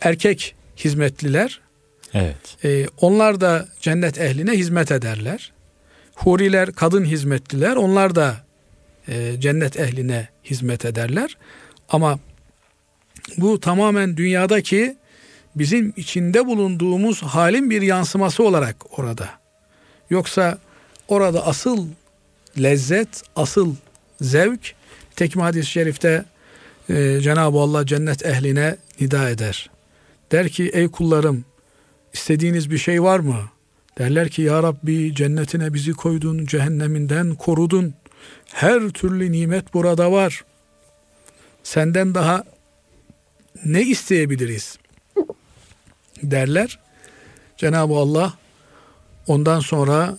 erkek 0.00 0.54
hizmetliler. 0.76 1.60
Evet. 2.14 2.64
E, 2.64 2.86
onlar 3.00 3.40
da 3.40 3.68
cennet 3.80 4.20
ehline 4.20 4.52
hizmet 4.52 4.92
ederler. 4.92 5.52
Huriler 6.14 6.72
kadın 6.72 7.04
hizmetliler. 7.04 7.76
Onlar 7.76 8.14
da 8.14 8.36
e, 9.08 9.40
cennet 9.40 9.80
ehline 9.80 10.28
hizmet 10.44 10.84
ederler. 10.84 11.36
Ama 11.88 12.18
bu 13.36 13.60
tamamen 13.60 14.16
dünyadaki 14.16 14.96
bizim 15.54 15.92
içinde 15.96 16.46
bulunduğumuz 16.46 17.22
halin 17.22 17.70
bir 17.70 17.82
yansıması 17.82 18.42
olarak 18.44 18.98
orada. 18.98 19.30
Yoksa 20.10 20.58
orada 21.08 21.46
asıl 21.46 21.86
lezzet, 22.62 23.22
asıl 23.36 23.74
zevk 24.20 24.74
tekme 25.16 25.42
hadis-i 25.42 25.70
şerifte 25.70 26.24
e, 26.88 27.20
Cenab-ı 27.20 27.58
Allah 27.58 27.86
cennet 27.86 28.26
ehline 28.26 28.76
nida 29.00 29.30
eder. 29.30 29.70
Der 30.32 30.48
ki 30.48 30.70
ey 30.74 30.88
kullarım 30.88 31.44
istediğiniz 32.12 32.70
bir 32.70 32.78
şey 32.78 33.02
var 33.02 33.18
mı? 33.18 33.36
Derler 33.98 34.28
ki 34.28 34.42
ya 34.42 34.62
Rabbi 34.62 35.14
cennetine 35.14 35.74
bizi 35.74 35.92
koydun, 35.92 36.46
cehenneminden 36.46 37.34
korudun. 37.34 37.94
Her 38.52 38.88
türlü 38.88 39.32
nimet 39.32 39.74
burada 39.74 40.12
var. 40.12 40.44
Senden 41.62 42.14
daha 42.14 42.44
ne 43.64 43.82
isteyebiliriz? 43.82 44.78
Derler. 46.22 46.78
Cenab-ı 47.56 47.94
Allah 47.94 48.34
ondan 49.26 49.60
sonra 49.60 50.18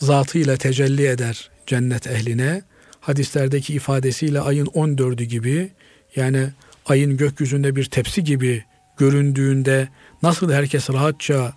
zatıyla 0.00 0.56
tecelli 0.56 1.06
eder 1.06 1.50
cennet 1.66 2.06
ehline. 2.06 2.62
Hadislerdeki 3.00 3.74
ifadesiyle 3.74 4.40
ayın 4.40 4.66
14'ü 4.66 5.22
gibi 5.22 5.70
yani 6.16 6.48
ayın 6.86 7.16
gökyüzünde 7.16 7.76
bir 7.76 7.84
tepsi 7.84 8.24
gibi 8.24 8.64
göründüğünde 8.96 9.88
nasıl 10.22 10.52
herkes 10.52 10.90
rahatça 10.90 11.52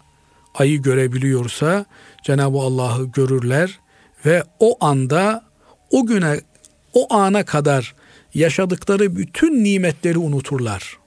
ayı 0.55 0.81
görebiliyorsa 0.81 1.85
Cenab-ı 2.23 2.57
Allah'ı 2.57 3.05
görürler 3.05 3.79
ve 4.25 4.43
o 4.59 4.85
anda 4.85 5.43
o 5.91 6.05
güne 6.05 6.39
o 6.93 7.13
ana 7.13 7.45
kadar 7.45 7.95
yaşadıkları 8.33 9.15
bütün 9.15 9.63
nimetleri 9.63 10.17
unuturlar. 10.17 10.97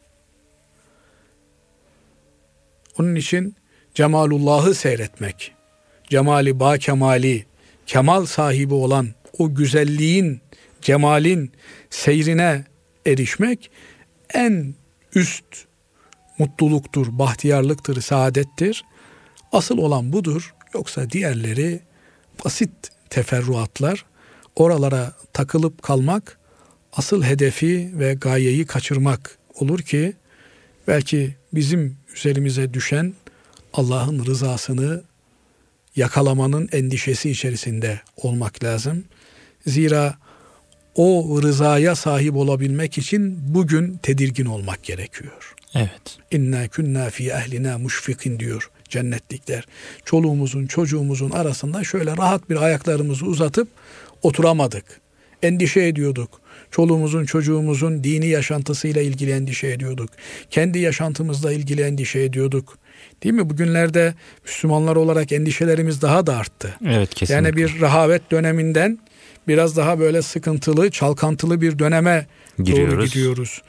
Onun 3.00 3.14
için 3.14 3.56
cemalullah'ı 3.94 4.74
seyretmek, 4.74 5.52
cemali 6.08 6.60
ba 6.60 6.78
kemali, 6.78 7.44
kemal 7.86 8.26
sahibi 8.26 8.74
olan 8.74 9.08
o 9.38 9.54
güzelliğin, 9.54 10.40
cemalin 10.82 11.52
seyrine 11.90 12.64
erişmek 13.06 13.70
en 14.34 14.74
üst 15.14 15.44
mutluluktur, 16.38 17.06
bahtiyarlıktır, 17.18 18.00
saadettir. 18.00 18.84
Asıl 19.52 19.78
olan 19.78 20.12
budur. 20.12 20.54
Yoksa 20.74 21.10
diğerleri 21.10 21.80
basit 22.44 22.70
teferruatlar. 23.10 24.04
Oralara 24.56 25.12
takılıp 25.32 25.82
kalmak 25.82 26.38
asıl 26.92 27.22
hedefi 27.22 27.90
ve 27.94 28.14
gayeyi 28.14 28.66
kaçırmak 28.66 29.38
olur 29.54 29.78
ki 29.78 30.12
belki 30.88 31.36
bizim 31.52 31.99
üzerimize 32.14 32.74
düşen 32.74 33.14
Allah'ın 33.72 34.26
rızasını 34.26 35.02
yakalamanın 35.96 36.68
endişesi 36.72 37.30
içerisinde 37.30 38.00
olmak 38.16 38.64
lazım. 38.64 39.04
Zira 39.66 40.14
o 40.94 41.38
rızaya 41.42 41.94
sahip 41.94 42.36
olabilmek 42.36 42.98
için 42.98 43.38
bugün 43.54 43.96
tedirgin 43.96 44.46
olmak 44.46 44.82
gerekiyor. 44.82 45.54
Evet. 45.74 46.18
İnna 46.30 46.68
kunna 46.68 47.10
fi 47.10 47.30
ehlina 47.30 47.78
muşfikin 47.78 48.40
diyor 48.40 48.70
cennetlikler. 48.88 49.66
Çoluğumuzun 50.04 50.66
çocuğumuzun 50.66 51.30
arasında 51.30 51.84
şöyle 51.84 52.16
rahat 52.16 52.50
bir 52.50 52.56
ayaklarımızı 52.56 53.26
uzatıp 53.26 53.68
oturamadık. 54.22 54.84
Endişe 55.42 55.80
ediyorduk. 55.80 56.40
Çoluğumuzun 56.70 57.24
çocuğumuzun 57.24 58.04
dini 58.04 58.26
yaşantısıyla 58.26 59.02
ilgili 59.02 59.30
endişe 59.30 59.66
ediyorduk. 59.68 60.10
Kendi 60.50 60.78
yaşantımızla 60.78 61.52
ilgili 61.52 61.82
endişe 61.82 62.20
ediyorduk. 62.20 62.78
Değil 63.22 63.34
mi? 63.34 63.50
Bugünlerde 63.50 64.14
Müslümanlar 64.44 64.96
olarak 64.96 65.32
endişelerimiz 65.32 66.02
daha 66.02 66.26
da 66.26 66.36
arttı. 66.36 66.76
Evet 66.86 67.14
kesinlikle. 67.14 67.34
Yani 67.34 67.56
bir 67.56 67.80
rahavet 67.80 68.30
döneminden 68.30 68.98
biraz 69.48 69.76
daha 69.76 69.98
böyle 69.98 70.22
sıkıntılı, 70.22 70.90
çalkantılı 70.90 71.60
bir 71.60 71.78
döneme 71.78 72.26
Giriyoruz. 72.62 72.94
doğru 72.94 73.04
gidiyoruz. 73.04 73.62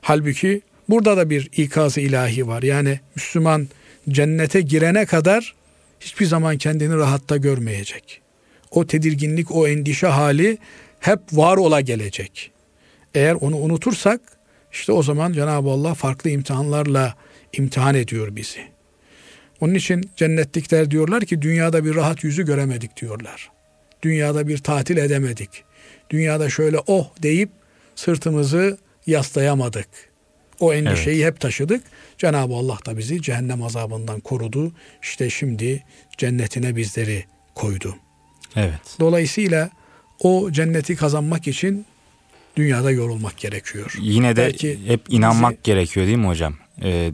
Halbuki 0.00 0.60
burada 0.88 1.16
da 1.16 1.30
bir 1.30 1.48
ikazı 1.56 2.00
ilahi 2.00 2.46
var. 2.46 2.62
Yani 2.62 3.00
Müslüman 3.16 3.68
cennete 4.08 4.60
girene 4.60 5.06
kadar 5.06 5.54
hiçbir 6.00 6.26
zaman 6.26 6.58
kendini 6.58 6.96
rahatta 6.96 7.36
görmeyecek. 7.36 8.20
O 8.70 8.86
tedirginlik, 8.86 9.50
o 9.50 9.68
endişe 9.68 10.06
hali 10.06 10.58
hep 11.04 11.20
var 11.32 11.56
ola 11.56 11.80
gelecek. 11.80 12.50
Eğer 13.14 13.34
onu 13.34 13.56
unutursak 13.56 14.20
işte 14.72 14.92
o 14.92 15.02
zaman 15.02 15.32
Cenab-ı 15.32 15.70
Allah 15.70 15.94
farklı 15.94 16.30
imtihanlarla 16.30 17.14
imtihan 17.52 17.94
ediyor 17.94 18.36
bizi. 18.36 18.60
Onun 19.60 19.74
için 19.74 20.10
cennetlikler 20.16 20.90
diyorlar 20.90 21.24
ki 21.24 21.42
dünyada 21.42 21.84
bir 21.84 21.94
rahat 21.94 22.24
yüzü 22.24 22.44
göremedik 22.46 22.96
diyorlar. 22.96 23.50
Dünyada 24.02 24.48
bir 24.48 24.58
tatil 24.58 24.96
edemedik. 24.96 25.64
Dünyada 26.10 26.50
şöyle 26.50 26.78
oh 26.86 27.10
deyip 27.22 27.50
sırtımızı 27.94 28.78
yaslayamadık. 29.06 29.88
O 30.60 30.74
endişeyi 30.74 31.22
evet. 31.22 31.32
hep 31.32 31.40
taşıdık. 31.40 31.82
Cenab-ı 32.18 32.54
Allah 32.54 32.78
da 32.86 32.98
bizi 32.98 33.22
cehennem 33.22 33.62
azabından 33.62 34.20
korudu. 34.20 34.72
İşte 35.02 35.30
şimdi 35.30 35.84
cennetine 36.18 36.76
bizleri 36.76 37.24
koydu. 37.54 37.96
Evet. 38.56 38.96
Dolayısıyla 39.00 39.70
o 40.20 40.50
cenneti 40.50 40.96
kazanmak 40.96 41.48
için 41.48 41.86
dünyada 42.56 42.90
yorulmak 42.90 43.36
gerekiyor. 43.36 43.94
Yine 44.00 44.36
de 44.36 44.40
Belki 44.40 44.78
hep 44.86 45.00
inanmak 45.08 45.52
bizi... 45.52 45.62
gerekiyor 45.62 46.06
değil 46.06 46.18
mi 46.18 46.26
hocam? 46.26 46.54
Ee, 46.82 47.12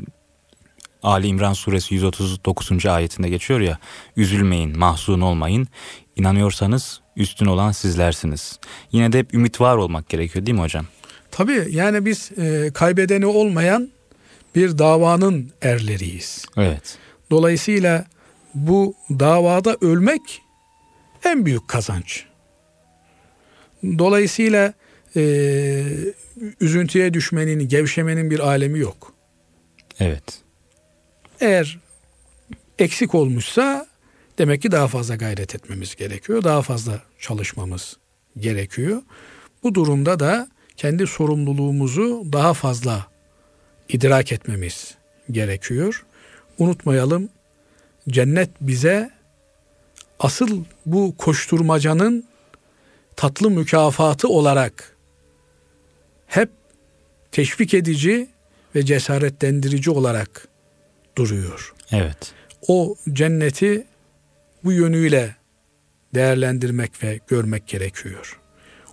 Ali 1.02 1.26
İmran 1.26 1.52
suresi 1.52 1.94
139. 1.94 2.86
ayetinde 2.86 3.28
geçiyor 3.28 3.60
ya 3.60 3.78
üzülmeyin, 4.16 4.78
mahzun 4.78 5.20
olmayın. 5.20 5.68
İnanıyorsanız 6.16 7.00
üstün 7.16 7.46
olan 7.46 7.72
sizlersiniz. 7.72 8.58
Yine 8.92 9.12
de 9.12 9.18
hep 9.18 9.34
ümit 9.34 9.60
var 9.60 9.76
olmak 9.76 10.08
gerekiyor 10.08 10.46
değil 10.46 10.56
mi 10.56 10.62
hocam? 10.62 10.86
Tabii 11.30 11.66
yani 11.70 12.04
biz 12.04 12.30
e, 12.38 12.70
kaybedeni 12.74 13.26
olmayan 13.26 13.90
bir 14.54 14.78
davanın 14.78 15.52
erleriyiz. 15.62 16.44
Evet. 16.56 16.98
Dolayısıyla 17.30 18.04
bu 18.54 18.94
davada 19.10 19.76
ölmek 19.80 20.42
en 21.24 21.46
büyük 21.46 21.68
kazanç. 21.68 22.24
Dolayısıyla 23.84 24.74
e, 25.16 25.22
üzüntüye 26.60 27.14
düşmenin, 27.14 27.68
gevşemenin 27.68 28.30
bir 28.30 28.38
alemi 28.38 28.78
yok. 28.78 29.14
Evet. 30.00 30.38
Eğer 31.40 31.78
eksik 32.78 33.14
olmuşsa 33.14 33.86
demek 34.38 34.62
ki 34.62 34.72
daha 34.72 34.88
fazla 34.88 35.16
gayret 35.16 35.54
etmemiz 35.54 35.96
gerekiyor. 35.96 36.44
Daha 36.44 36.62
fazla 36.62 37.02
çalışmamız 37.18 37.96
gerekiyor. 38.38 39.02
Bu 39.62 39.74
durumda 39.74 40.20
da 40.20 40.48
kendi 40.76 41.06
sorumluluğumuzu 41.06 42.24
daha 42.32 42.54
fazla 42.54 43.06
idrak 43.88 44.32
etmemiz 44.32 44.94
gerekiyor. 45.30 46.04
Unutmayalım 46.58 47.28
cennet 48.08 48.50
bize 48.60 49.10
asıl 50.18 50.64
bu 50.86 51.14
koşturmacanın 51.16 52.29
tatlı 53.16 53.50
mükafatı 53.50 54.28
olarak 54.28 54.96
hep 56.26 56.50
teşvik 57.32 57.74
edici 57.74 58.28
ve 58.74 58.84
cesaretlendirici 58.84 59.90
olarak 59.90 60.48
duruyor. 61.16 61.74
Evet. 61.92 62.32
O 62.68 62.96
cenneti 63.12 63.86
bu 64.64 64.72
yönüyle 64.72 65.36
değerlendirmek 66.14 67.02
ve 67.02 67.20
görmek 67.28 67.66
gerekiyor. 67.66 68.40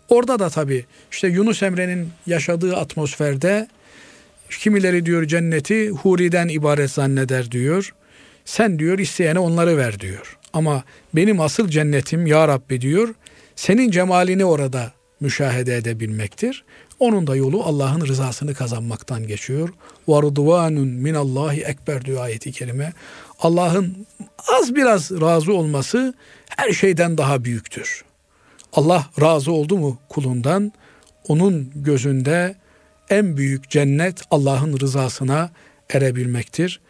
Orada 0.09 0.39
da 0.39 0.49
tabii 0.49 0.85
işte 1.11 1.27
Yunus 1.27 1.63
Emre'nin 1.63 2.09
yaşadığı 2.25 2.75
atmosferde 2.75 3.67
kimileri 4.49 5.05
diyor 5.05 5.25
cenneti 5.25 5.89
huriden 5.89 6.47
ibaret 6.47 6.91
zanneder 6.91 7.51
diyor. 7.51 7.93
Sen 8.45 8.79
diyor 8.79 8.99
isteyene 8.99 9.39
onları 9.39 9.77
ver 9.77 9.99
diyor. 9.99 10.37
Ama 10.53 10.83
benim 11.13 11.41
asıl 11.41 11.67
cennetim 11.67 12.27
ya 12.27 12.47
Rabbi 12.47 12.81
diyor 12.81 13.15
senin 13.56 13.90
cemalini 13.90 14.44
orada 14.44 14.92
müşahede 15.20 15.76
edebilmektir. 15.76 16.64
Onun 16.98 17.26
da 17.26 17.36
yolu 17.36 17.64
Allah'ın 17.64 18.06
rızasını 18.06 18.54
kazanmaktan 18.54 19.26
geçiyor. 19.26 19.68
وَرُضْوَانٌ 20.08 20.72
min 20.84 21.14
Allahi 21.14 21.60
ekber 21.60 22.04
diyor 22.04 22.24
ayeti 22.24 22.52
kerime. 22.52 22.92
Allah'ın 23.40 24.06
az 24.48 24.74
biraz 24.74 25.10
razı 25.10 25.52
olması 25.52 26.14
her 26.56 26.72
şeyden 26.72 27.18
daha 27.18 27.44
büyüktür. 27.44 28.04
Allah 28.72 29.06
razı 29.20 29.52
oldu 29.52 29.78
mu 29.78 29.98
kulundan? 30.08 30.72
Onun 31.28 31.72
gözünde 31.74 32.56
en 33.10 33.36
büyük 33.36 33.70
cennet 33.70 34.22
Allah'ın 34.30 34.80
rızasına 34.80 35.50
erebilmektir. 35.90 36.80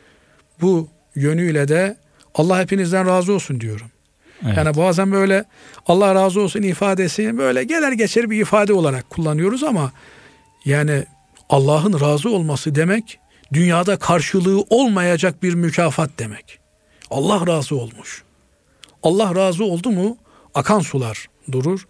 Bu 0.61 0.89
yönüyle 1.15 1.69
de 1.69 1.97
Allah 2.35 2.61
hepinizden 2.61 3.07
razı 3.07 3.33
olsun 3.33 3.61
diyorum. 3.61 3.87
Evet. 4.46 4.58
Yani 4.58 4.78
bazen 4.78 5.12
böyle 5.12 5.46
Allah 5.88 6.16
razı 6.16 6.42
olsun 6.42 6.62
ifadesi 6.62 7.38
böyle 7.38 7.64
gelir 7.64 7.92
geçer 7.92 8.30
bir 8.30 8.42
ifade 8.42 8.74
olarak 8.74 9.10
kullanıyoruz 9.10 9.64
ama 9.64 9.92
yani 10.66 11.04
Allah'ın 11.50 12.00
razı 12.00 12.30
olması 12.30 12.76
demek 12.76 13.20
dünyada 13.54 14.00
karşılığı 14.00 14.62
olmayacak 14.70 15.44
bir 15.44 15.54
mükafat 15.54 16.10
demek. 16.20 16.60
Allah 17.10 17.48
razı 17.48 17.76
olmuş. 17.76 18.24
Allah 19.04 19.36
razı 19.36 19.64
oldu 19.64 19.90
mu 19.92 20.18
akan 20.54 20.80
sular 20.80 21.28
durur. 21.52 21.88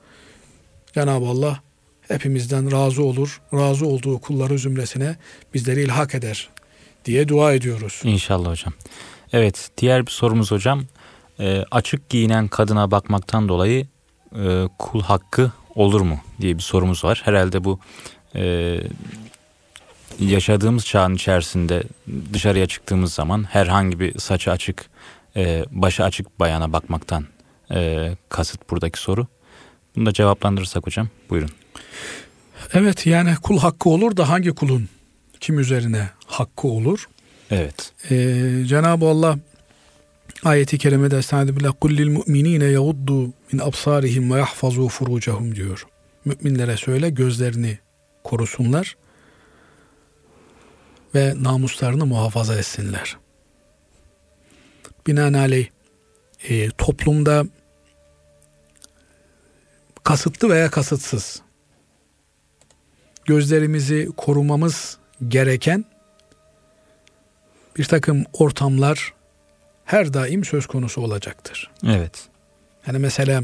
Cenab-ı 0.94 1.26
Allah 1.26 1.60
hepimizden 2.08 2.72
razı 2.72 3.04
olur. 3.04 3.42
Razı 3.54 3.86
olduğu 3.86 4.20
kulları 4.20 4.60
zümresine 4.60 5.16
bizleri 5.54 5.84
ilhak 5.84 6.16
eder 6.16 6.50
diye 7.06 7.28
dua 7.28 7.54
ediyoruz. 7.54 8.02
İnşallah 8.04 8.50
hocam. 8.50 8.74
Evet 9.34 9.70
diğer 9.78 10.06
bir 10.06 10.12
sorumuz 10.12 10.52
hocam. 10.52 10.84
E, 11.40 11.66
açık 11.72 12.10
giyinen 12.10 12.48
kadına 12.48 12.92
bakmaktan 12.92 13.50
dolayı 13.50 13.88
e, 14.36 14.68
kul 14.80 15.02
hakkı 15.02 15.52
olur 15.76 16.02
mu 16.02 16.20
diye 16.42 16.58
bir 16.58 16.62
sorumuz 16.64 17.04
var. 17.04 17.22
Herhalde 17.26 17.64
bu 17.64 17.80
e, 18.36 18.78
yaşadığımız 20.20 20.86
çağın 20.86 21.16
içerisinde 21.16 21.84
dışarıya 22.34 22.68
çıktığımız 22.68 23.14
zaman 23.14 23.44
herhangi 23.44 24.00
bir 24.00 24.20
saçı 24.20 24.52
açık, 24.52 24.90
e, 25.36 25.66
başı 25.72 26.04
açık 26.04 26.40
bayana 26.40 26.74
bakmaktan 26.74 27.26
e, 27.72 28.12
kasıt 28.30 28.70
buradaki 28.70 29.00
soru. 29.00 29.28
Bunu 29.96 30.06
da 30.06 30.14
cevaplandırırsak 30.14 30.88
hocam 30.88 31.10
buyurun. 31.30 31.50
Evet 32.74 33.06
yani 33.06 33.36
kul 33.42 33.60
hakkı 33.60 33.90
olur 33.90 34.18
da 34.18 34.30
hangi 34.30 34.50
kulun 34.50 34.90
kim 35.40 35.60
üzerine 35.60 36.10
hakkı 36.26 36.68
olur? 36.68 37.08
Evet. 37.52 37.94
Ee, 38.12 38.64
Cenab-ı 38.66 39.06
Allah 39.06 39.38
ayeti 40.44 40.78
kerimede 40.78 41.18
Estaizu 41.18 41.56
billah 41.56 41.74
kullil 41.82 42.10
mu'minine 42.10 42.66
yaguddu 42.66 43.34
min 43.52 43.60
absarihim 43.60 44.34
ve 44.34 44.38
yahfazu 44.38 44.88
furucahum 44.88 45.56
diyor. 45.56 45.88
Müminlere 46.26 46.78
söyle 46.78 47.10
gözlerini 47.10 47.80
korusunlar 48.24 48.98
ve 51.16 51.34
namuslarını 51.44 52.06
muhafaza 52.06 52.56
etsinler. 52.56 53.18
Binaenaleyh 55.08 55.68
e, 56.50 56.70
toplumda 56.70 57.46
kasıtlı 60.04 60.50
veya 60.50 60.72
kasıtsız 60.72 61.42
gözlerimizi 63.26 64.10
korumamız 64.18 64.98
gereken 65.28 65.86
bir 67.78 67.86
takım 67.86 68.24
ortamlar 68.34 69.14
her 69.88 70.14
daim 70.14 70.44
söz 70.44 70.66
konusu 70.66 71.02
olacaktır. 71.02 71.72
Evet. 71.86 72.12
Yani 72.88 73.00
mesela 73.00 73.44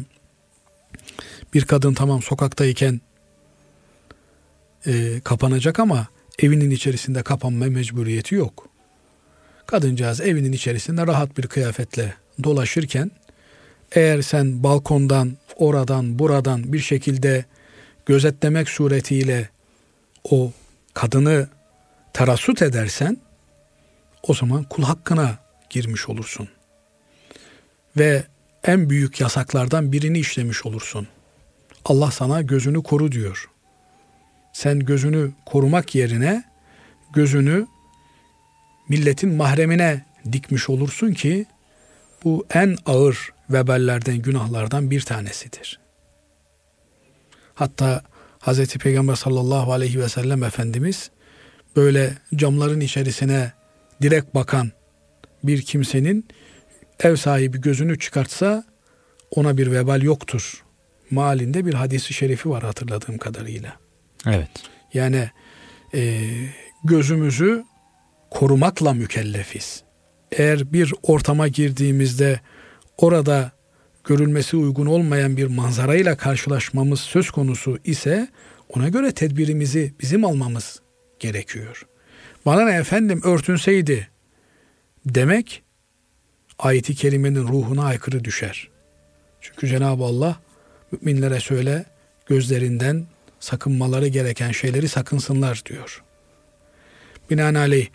bir 1.53 1.65
kadın 1.65 1.93
tamam 1.93 2.21
sokaktayken 2.21 3.01
e, 4.87 5.19
kapanacak 5.23 5.79
ama 5.79 6.07
evinin 6.39 6.71
içerisinde 6.71 7.23
kapanma 7.23 7.65
mecburiyeti 7.65 8.35
yok. 8.35 8.69
Kadıncağız 9.65 10.21
evinin 10.21 10.51
içerisinde 10.51 11.07
rahat 11.07 11.37
bir 11.37 11.47
kıyafetle 11.47 12.13
dolaşırken 12.43 13.11
eğer 13.91 14.21
sen 14.21 14.63
balkondan, 14.63 15.37
oradan, 15.55 16.19
buradan 16.19 16.73
bir 16.73 16.79
şekilde 16.79 17.45
gözetlemek 18.05 18.69
suretiyle 18.69 19.49
o 20.23 20.51
kadını 20.93 21.47
terassut 22.13 22.61
edersen 22.61 23.17
o 24.23 24.33
zaman 24.33 24.63
kul 24.63 24.83
hakkına 24.83 25.42
girmiş 25.74 26.09
olursun. 26.09 26.49
Ve 27.97 28.24
en 28.63 28.89
büyük 28.89 29.21
yasaklardan 29.21 29.91
birini 29.91 30.19
işlemiş 30.19 30.65
olursun. 30.65 31.07
Allah 31.86 32.11
sana 32.11 32.41
gözünü 32.41 32.84
koru 32.84 33.11
diyor. 33.11 33.49
Sen 34.53 34.80
gözünü 34.80 35.32
korumak 35.45 35.95
yerine 35.95 36.43
gözünü 37.13 37.67
milletin 38.89 39.34
mahremine 39.34 40.05
dikmiş 40.32 40.69
olursun 40.69 41.13
ki 41.13 41.45
bu 42.24 42.45
en 42.53 42.78
ağır 42.86 43.30
veballerden, 43.49 44.17
günahlardan 44.17 44.91
bir 44.91 45.01
tanesidir. 45.01 45.80
Hatta 47.53 48.03
Hz. 48.39 48.78
Peygamber 48.78 49.15
sallallahu 49.15 49.74
aleyhi 49.74 49.99
ve 49.99 50.09
sellem 50.09 50.43
Efendimiz 50.43 51.11
böyle 51.76 52.17
camların 52.36 52.80
içerisine 52.80 53.51
direkt 54.01 54.36
bakan 54.36 54.71
bir 55.43 55.61
kimsenin 55.61 56.25
ev 56.99 57.15
sahibi 57.15 57.61
gözünü 57.61 57.99
çıkartsa 57.99 58.63
ona 59.31 59.57
bir 59.57 59.71
vebal 59.71 60.01
yoktur. 60.01 60.63
Malinde 61.11 61.65
bir 61.65 61.73
hadisi 61.73 62.13
şerifi 62.13 62.49
var 62.49 62.63
hatırladığım 62.63 63.17
kadarıyla. 63.17 63.73
Evet. 64.25 64.49
Yani 64.93 65.29
e, 65.93 66.29
gözümüzü 66.83 67.63
korumakla 68.29 68.93
mükellefiz. 68.93 69.83
Eğer 70.31 70.73
bir 70.73 70.93
ortama 71.03 71.47
girdiğimizde 71.47 72.39
orada 72.97 73.51
görülmesi 74.03 74.57
uygun 74.57 74.85
olmayan 74.85 75.37
bir 75.37 75.47
manzarayla 75.47 76.17
karşılaşmamız 76.17 76.99
söz 76.99 77.31
konusu 77.31 77.79
ise 77.83 78.27
ona 78.69 78.89
göre 78.89 79.11
tedbirimizi 79.11 79.93
bizim 80.01 80.25
almamız 80.25 80.81
gerekiyor. 81.19 81.85
Bana 82.45 82.65
ne 82.65 82.75
efendim 82.75 83.21
örtünseydi 83.23 84.12
demek 85.06 85.64
ayeti 86.60 86.95
kerimenin 86.95 87.47
ruhuna 87.47 87.86
aykırı 87.86 88.24
düşer. 88.24 88.70
Çünkü 89.41 89.68
Cenab-ı 89.68 90.04
Allah 90.04 90.39
müminlere 90.91 91.39
söyle 91.39 91.86
gözlerinden 92.26 93.06
sakınmaları 93.39 94.08
gereken 94.08 94.51
şeyleri 94.51 94.88
sakınsınlar 94.88 95.62
diyor. 95.66 96.04
Binaenaleyh 97.30 97.88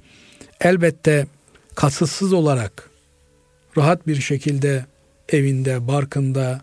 elbette 0.60 1.26
kasıtsız 1.74 2.32
olarak 2.32 2.90
rahat 3.76 4.06
bir 4.06 4.20
şekilde 4.20 4.86
evinde, 5.28 5.88
barkında, 5.88 6.60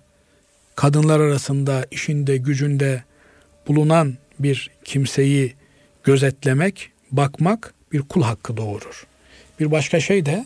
kadınlar 0.76 1.20
arasında, 1.20 1.86
işinde, 1.92 2.38
gücünde 2.38 3.04
bulunan 3.68 4.18
bir 4.40 4.72
kimseyi 4.84 5.54
gözetlemek, 6.04 6.92
bakmak 7.12 7.74
bir 7.92 8.02
kul 8.02 8.24
hakkı 8.24 8.58
doğurur. 8.58 9.08
Bir 9.60 9.72
başka 9.72 10.00
şey 10.00 10.26
de 10.26 10.46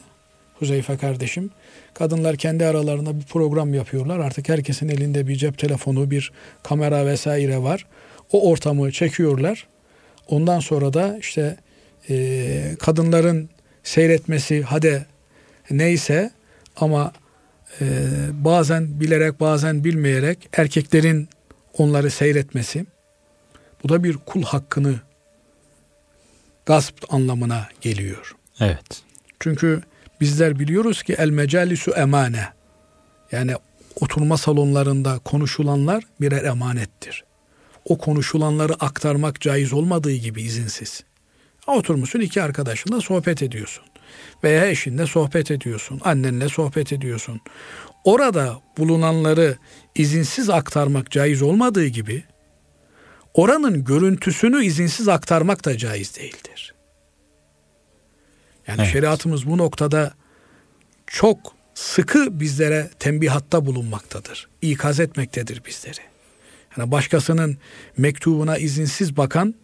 Huzeyfe 0.59 0.97
kardeşim, 0.97 1.51
kadınlar 1.93 2.35
kendi 2.35 2.65
aralarında 2.65 3.19
bir 3.19 3.25
program 3.25 3.73
yapıyorlar. 3.73 4.19
Artık 4.19 4.49
herkesin 4.49 4.89
elinde 4.89 5.27
bir 5.27 5.35
cep 5.35 5.57
telefonu, 5.57 6.11
bir 6.11 6.31
kamera 6.63 7.05
vesaire 7.05 7.57
var. 7.57 7.85
O 8.31 8.49
ortamı 8.49 8.91
çekiyorlar. 8.91 9.67
Ondan 10.27 10.59
sonra 10.59 10.93
da 10.93 11.17
işte 11.19 11.57
e, 12.09 12.75
kadınların 12.79 13.49
seyretmesi 13.83 14.61
hadi 14.61 15.05
neyse 15.71 16.31
ama 16.75 17.13
e, 17.81 17.85
bazen 18.31 18.99
bilerek 18.99 19.39
bazen 19.39 19.83
bilmeyerek 19.83 20.49
erkeklerin 20.57 21.29
onları 21.77 22.11
seyretmesi 22.11 22.85
bu 23.83 23.89
da 23.89 24.03
bir 24.03 24.17
kul 24.17 24.43
hakkını 24.43 24.95
gasp 26.65 27.13
anlamına 27.13 27.69
geliyor. 27.81 28.38
Evet. 28.59 29.03
Çünkü 29.39 29.81
bizler 30.21 30.59
biliyoruz 30.59 31.03
ki 31.03 31.13
el 31.13 31.29
mecalisu 31.29 31.91
emane. 31.91 32.47
Yani 33.31 33.55
oturma 34.01 34.37
salonlarında 34.37 35.19
konuşulanlar 35.19 36.03
birer 36.21 36.43
emanettir. 36.43 37.23
O 37.85 37.97
konuşulanları 37.97 38.73
aktarmak 38.73 39.41
caiz 39.41 39.73
olmadığı 39.73 40.13
gibi 40.15 40.41
izinsiz. 40.41 41.03
Oturmuşsun 41.67 42.19
iki 42.19 42.41
arkadaşınla 42.41 43.01
sohbet 43.01 43.43
ediyorsun. 43.43 43.83
veya 44.43 44.69
eşinle 44.69 45.07
sohbet 45.07 45.51
ediyorsun, 45.51 46.01
annenle 46.03 46.49
sohbet 46.49 46.93
ediyorsun. 46.93 47.41
Orada 48.03 48.61
bulunanları 48.77 49.57
izinsiz 49.95 50.49
aktarmak 50.49 51.11
caiz 51.11 51.41
olmadığı 51.41 51.85
gibi 51.85 52.23
oranın 53.33 53.83
görüntüsünü 53.83 54.65
izinsiz 54.65 55.07
aktarmak 55.07 55.65
da 55.65 55.77
caiz 55.77 56.17
değildir. 56.17 56.73
Yani 58.69 58.81
evet. 58.81 58.93
şeriatımız 58.93 59.47
bu 59.47 59.57
noktada 59.57 60.13
çok 61.07 61.55
sıkı 61.73 62.39
bizlere 62.39 62.89
tembihatta 62.99 63.65
bulunmaktadır. 63.65 64.49
İkaz 64.61 64.99
etmektedir 64.99 65.61
bizleri. 65.65 65.99
Yani 66.77 66.91
başkasının 66.91 67.57
mektubuna 67.97 68.57
izinsiz 68.57 69.17
bakan 69.17 69.55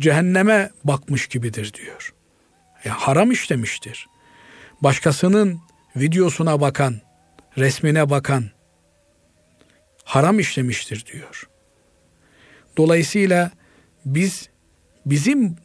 cehenneme 0.00 0.70
bakmış 0.84 1.26
gibidir 1.26 1.72
diyor. 1.74 2.14
Ya 2.84 2.94
haram 2.94 3.30
işlemiştir. 3.30 4.06
Başkasının 4.80 5.60
videosuna 5.96 6.60
bakan, 6.60 7.00
resmine 7.58 8.10
bakan 8.10 8.44
haram 10.04 10.40
işlemiştir 10.40 11.06
diyor. 11.12 11.48
Dolayısıyla 12.76 13.50
biz 14.04 14.48
bizim 15.06 15.56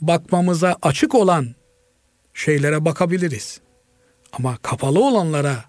bakmamıza 0.00 0.76
açık 0.82 1.14
olan 1.14 1.55
şeylere 2.36 2.84
bakabiliriz. 2.84 3.60
Ama 4.32 4.58
kapalı 4.62 5.04
olanlara, 5.04 5.64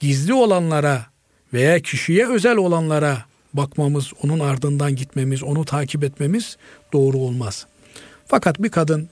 gizli 0.00 0.34
olanlara 0.34 1.06
veya 1.52 1.80
kişiye 1.80 2.28
özel 2.28 2.56
olanlara 2.56 3.24
bakmamız, 3.54 4.12
onun 4.22 4.40
ardından 4.40 4.96
gitmemiz, 4.96 5.42
onu 5.42 5.64
takip 5.64 6.04
etmemiz 6.04 6.56
doğru 6.92 7.18
olmaz. 7.18 7.66
Fakat 8.26 8.62
bir 8.62 8.70
kadın 8.70 9.08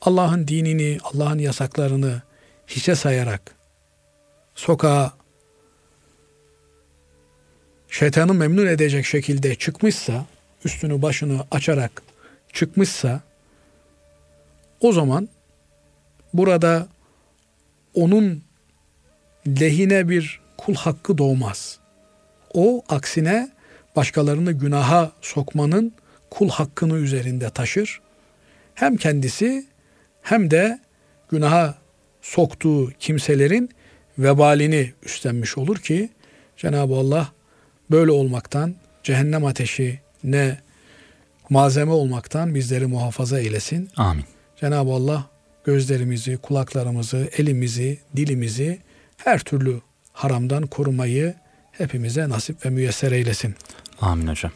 Allah'ın 0.00 0.48
dinini, 0.48 0.98
Allah'ın 1.02 1.38
yasaklarını 1.38 2.22
hiçe 2.66 2.94
sayarak 2.94 3.54
sokağa 4.54 5.12
şeytanı 7.88 8.34
memnun 8.34 8.66
edecek 8.66 9.06
şekilde 9.06 9.54
çıkmışsa, 9.54 10.26
üstünü 10.64 11.02
başını 11.02 11.44
açarak 11.50 12.02
çıkmışsa 12.52 13.20
o 14.80 14.92
zaman 14.92 15.28
burada 16.34 16.88
onun 17.94 18.42
lehine 19.48 20.08
bir 20.08 20.40
kul 20.56 20.74
hakkı 20.74 21.18
doğmaz. 21.18 21.78
O 22.54 22.82
aksine 22.88 23.50
başkalarını 23.96 24.52
günaha 24.52 25.12
sokmanın 25.20 25.92
kul 26.30 26.48
hakkını 26.48 26.96
üzerinde 26.96 27.50
taşır. 27.50 28.00
Hem 28.74 28.96
kendisi 28.96 29.66
hem 30.22 30.50
de 30.50 30.78
günaha 31.28 31.74
soktuğu 32.22 32.92
kimselerin 32.98 33.70
vebalini 34.18 34.92
üstlenmiş 35.02 35.58
olur 35.58 35.76
ki 35.76 36.08
Cenab-ı 36.56 36.94
Allah 36.94 37.28
böyle 37.90 38.10
olmaktan 38.10 38.74
cehennem 39.02 39.44
ateşi 39.44 40.00
ne 40.24 40.58
malzeme 41.50 41.92
olmaktan 41.92 42.54
bizleri 42.54 42.86
muhafaza 42.86 43.40
eylesin. 43.40 43.90
Amin. 43.96 44.24
Cenab-ı 44.60 44.90
Allah 44.90 45.33
gözlerimizi, 45.64 46.36
kulaklarımızı, 46.36 47.28
elimizi, 47.36 47.98
dilimizi 48.16 48.78
her 49.16 49.38
türlü 49.38 49.80
haramdan 50.12 50.66
korumayı 50.66 51.34
hepimize 51.72 52.28
nasip 52.28 52.66
ve 52.66 52.70
müyesser 52.70 53.12
eylesin. 53.12 53.54
Amin 54.00 54.26
hocam. 54.26 54.52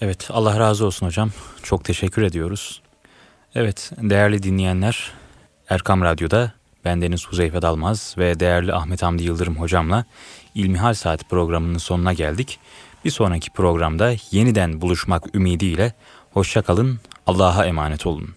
Evet 0.00 0.28
Allah 0.30 0.60
razı 0.60 0.86
olsun 0.86 1.06
hocam. 1.06 1.30
Çok 1.62 1.84
teşekkür 1.84 2.22
ediyoruz. 2.22 2.82
Evet 3.54 3.92
değerli 3.96 4.42
dinleyenler 4.42 5.12
Erkam 5.68 6.02
Radyo'da 6.02 6.52
bendeniz 6.84 7.26
Huzeyfe 7.26 7.62
Dalmaz 7.62 8.14
ve 8.18 8.40
değerli 8.40 8.72
Ahmet 8.72 9.02
Hamdi 9.02 9.22
Yıldırım 9.22 9.56
hocamla 9.56 10.04
İlmihal 10.54 10.94
Saat 10.94 11.30
programının 11.30 11.78
sonuna 11.78 12.12
geldik. 12.12 12.58
Bir 13.04 13.10
sonraki 13.10 13.50
programda 13.50 14.14
yeniden 14.30 14.80
buluşmak 14.80 15.34
ümidiyle 15.34 15.92
hoşçakalın, 16.30 17.00
Allah'a 17.26 17.66
emanet 17.66 18.06
olun. 18.06 18.34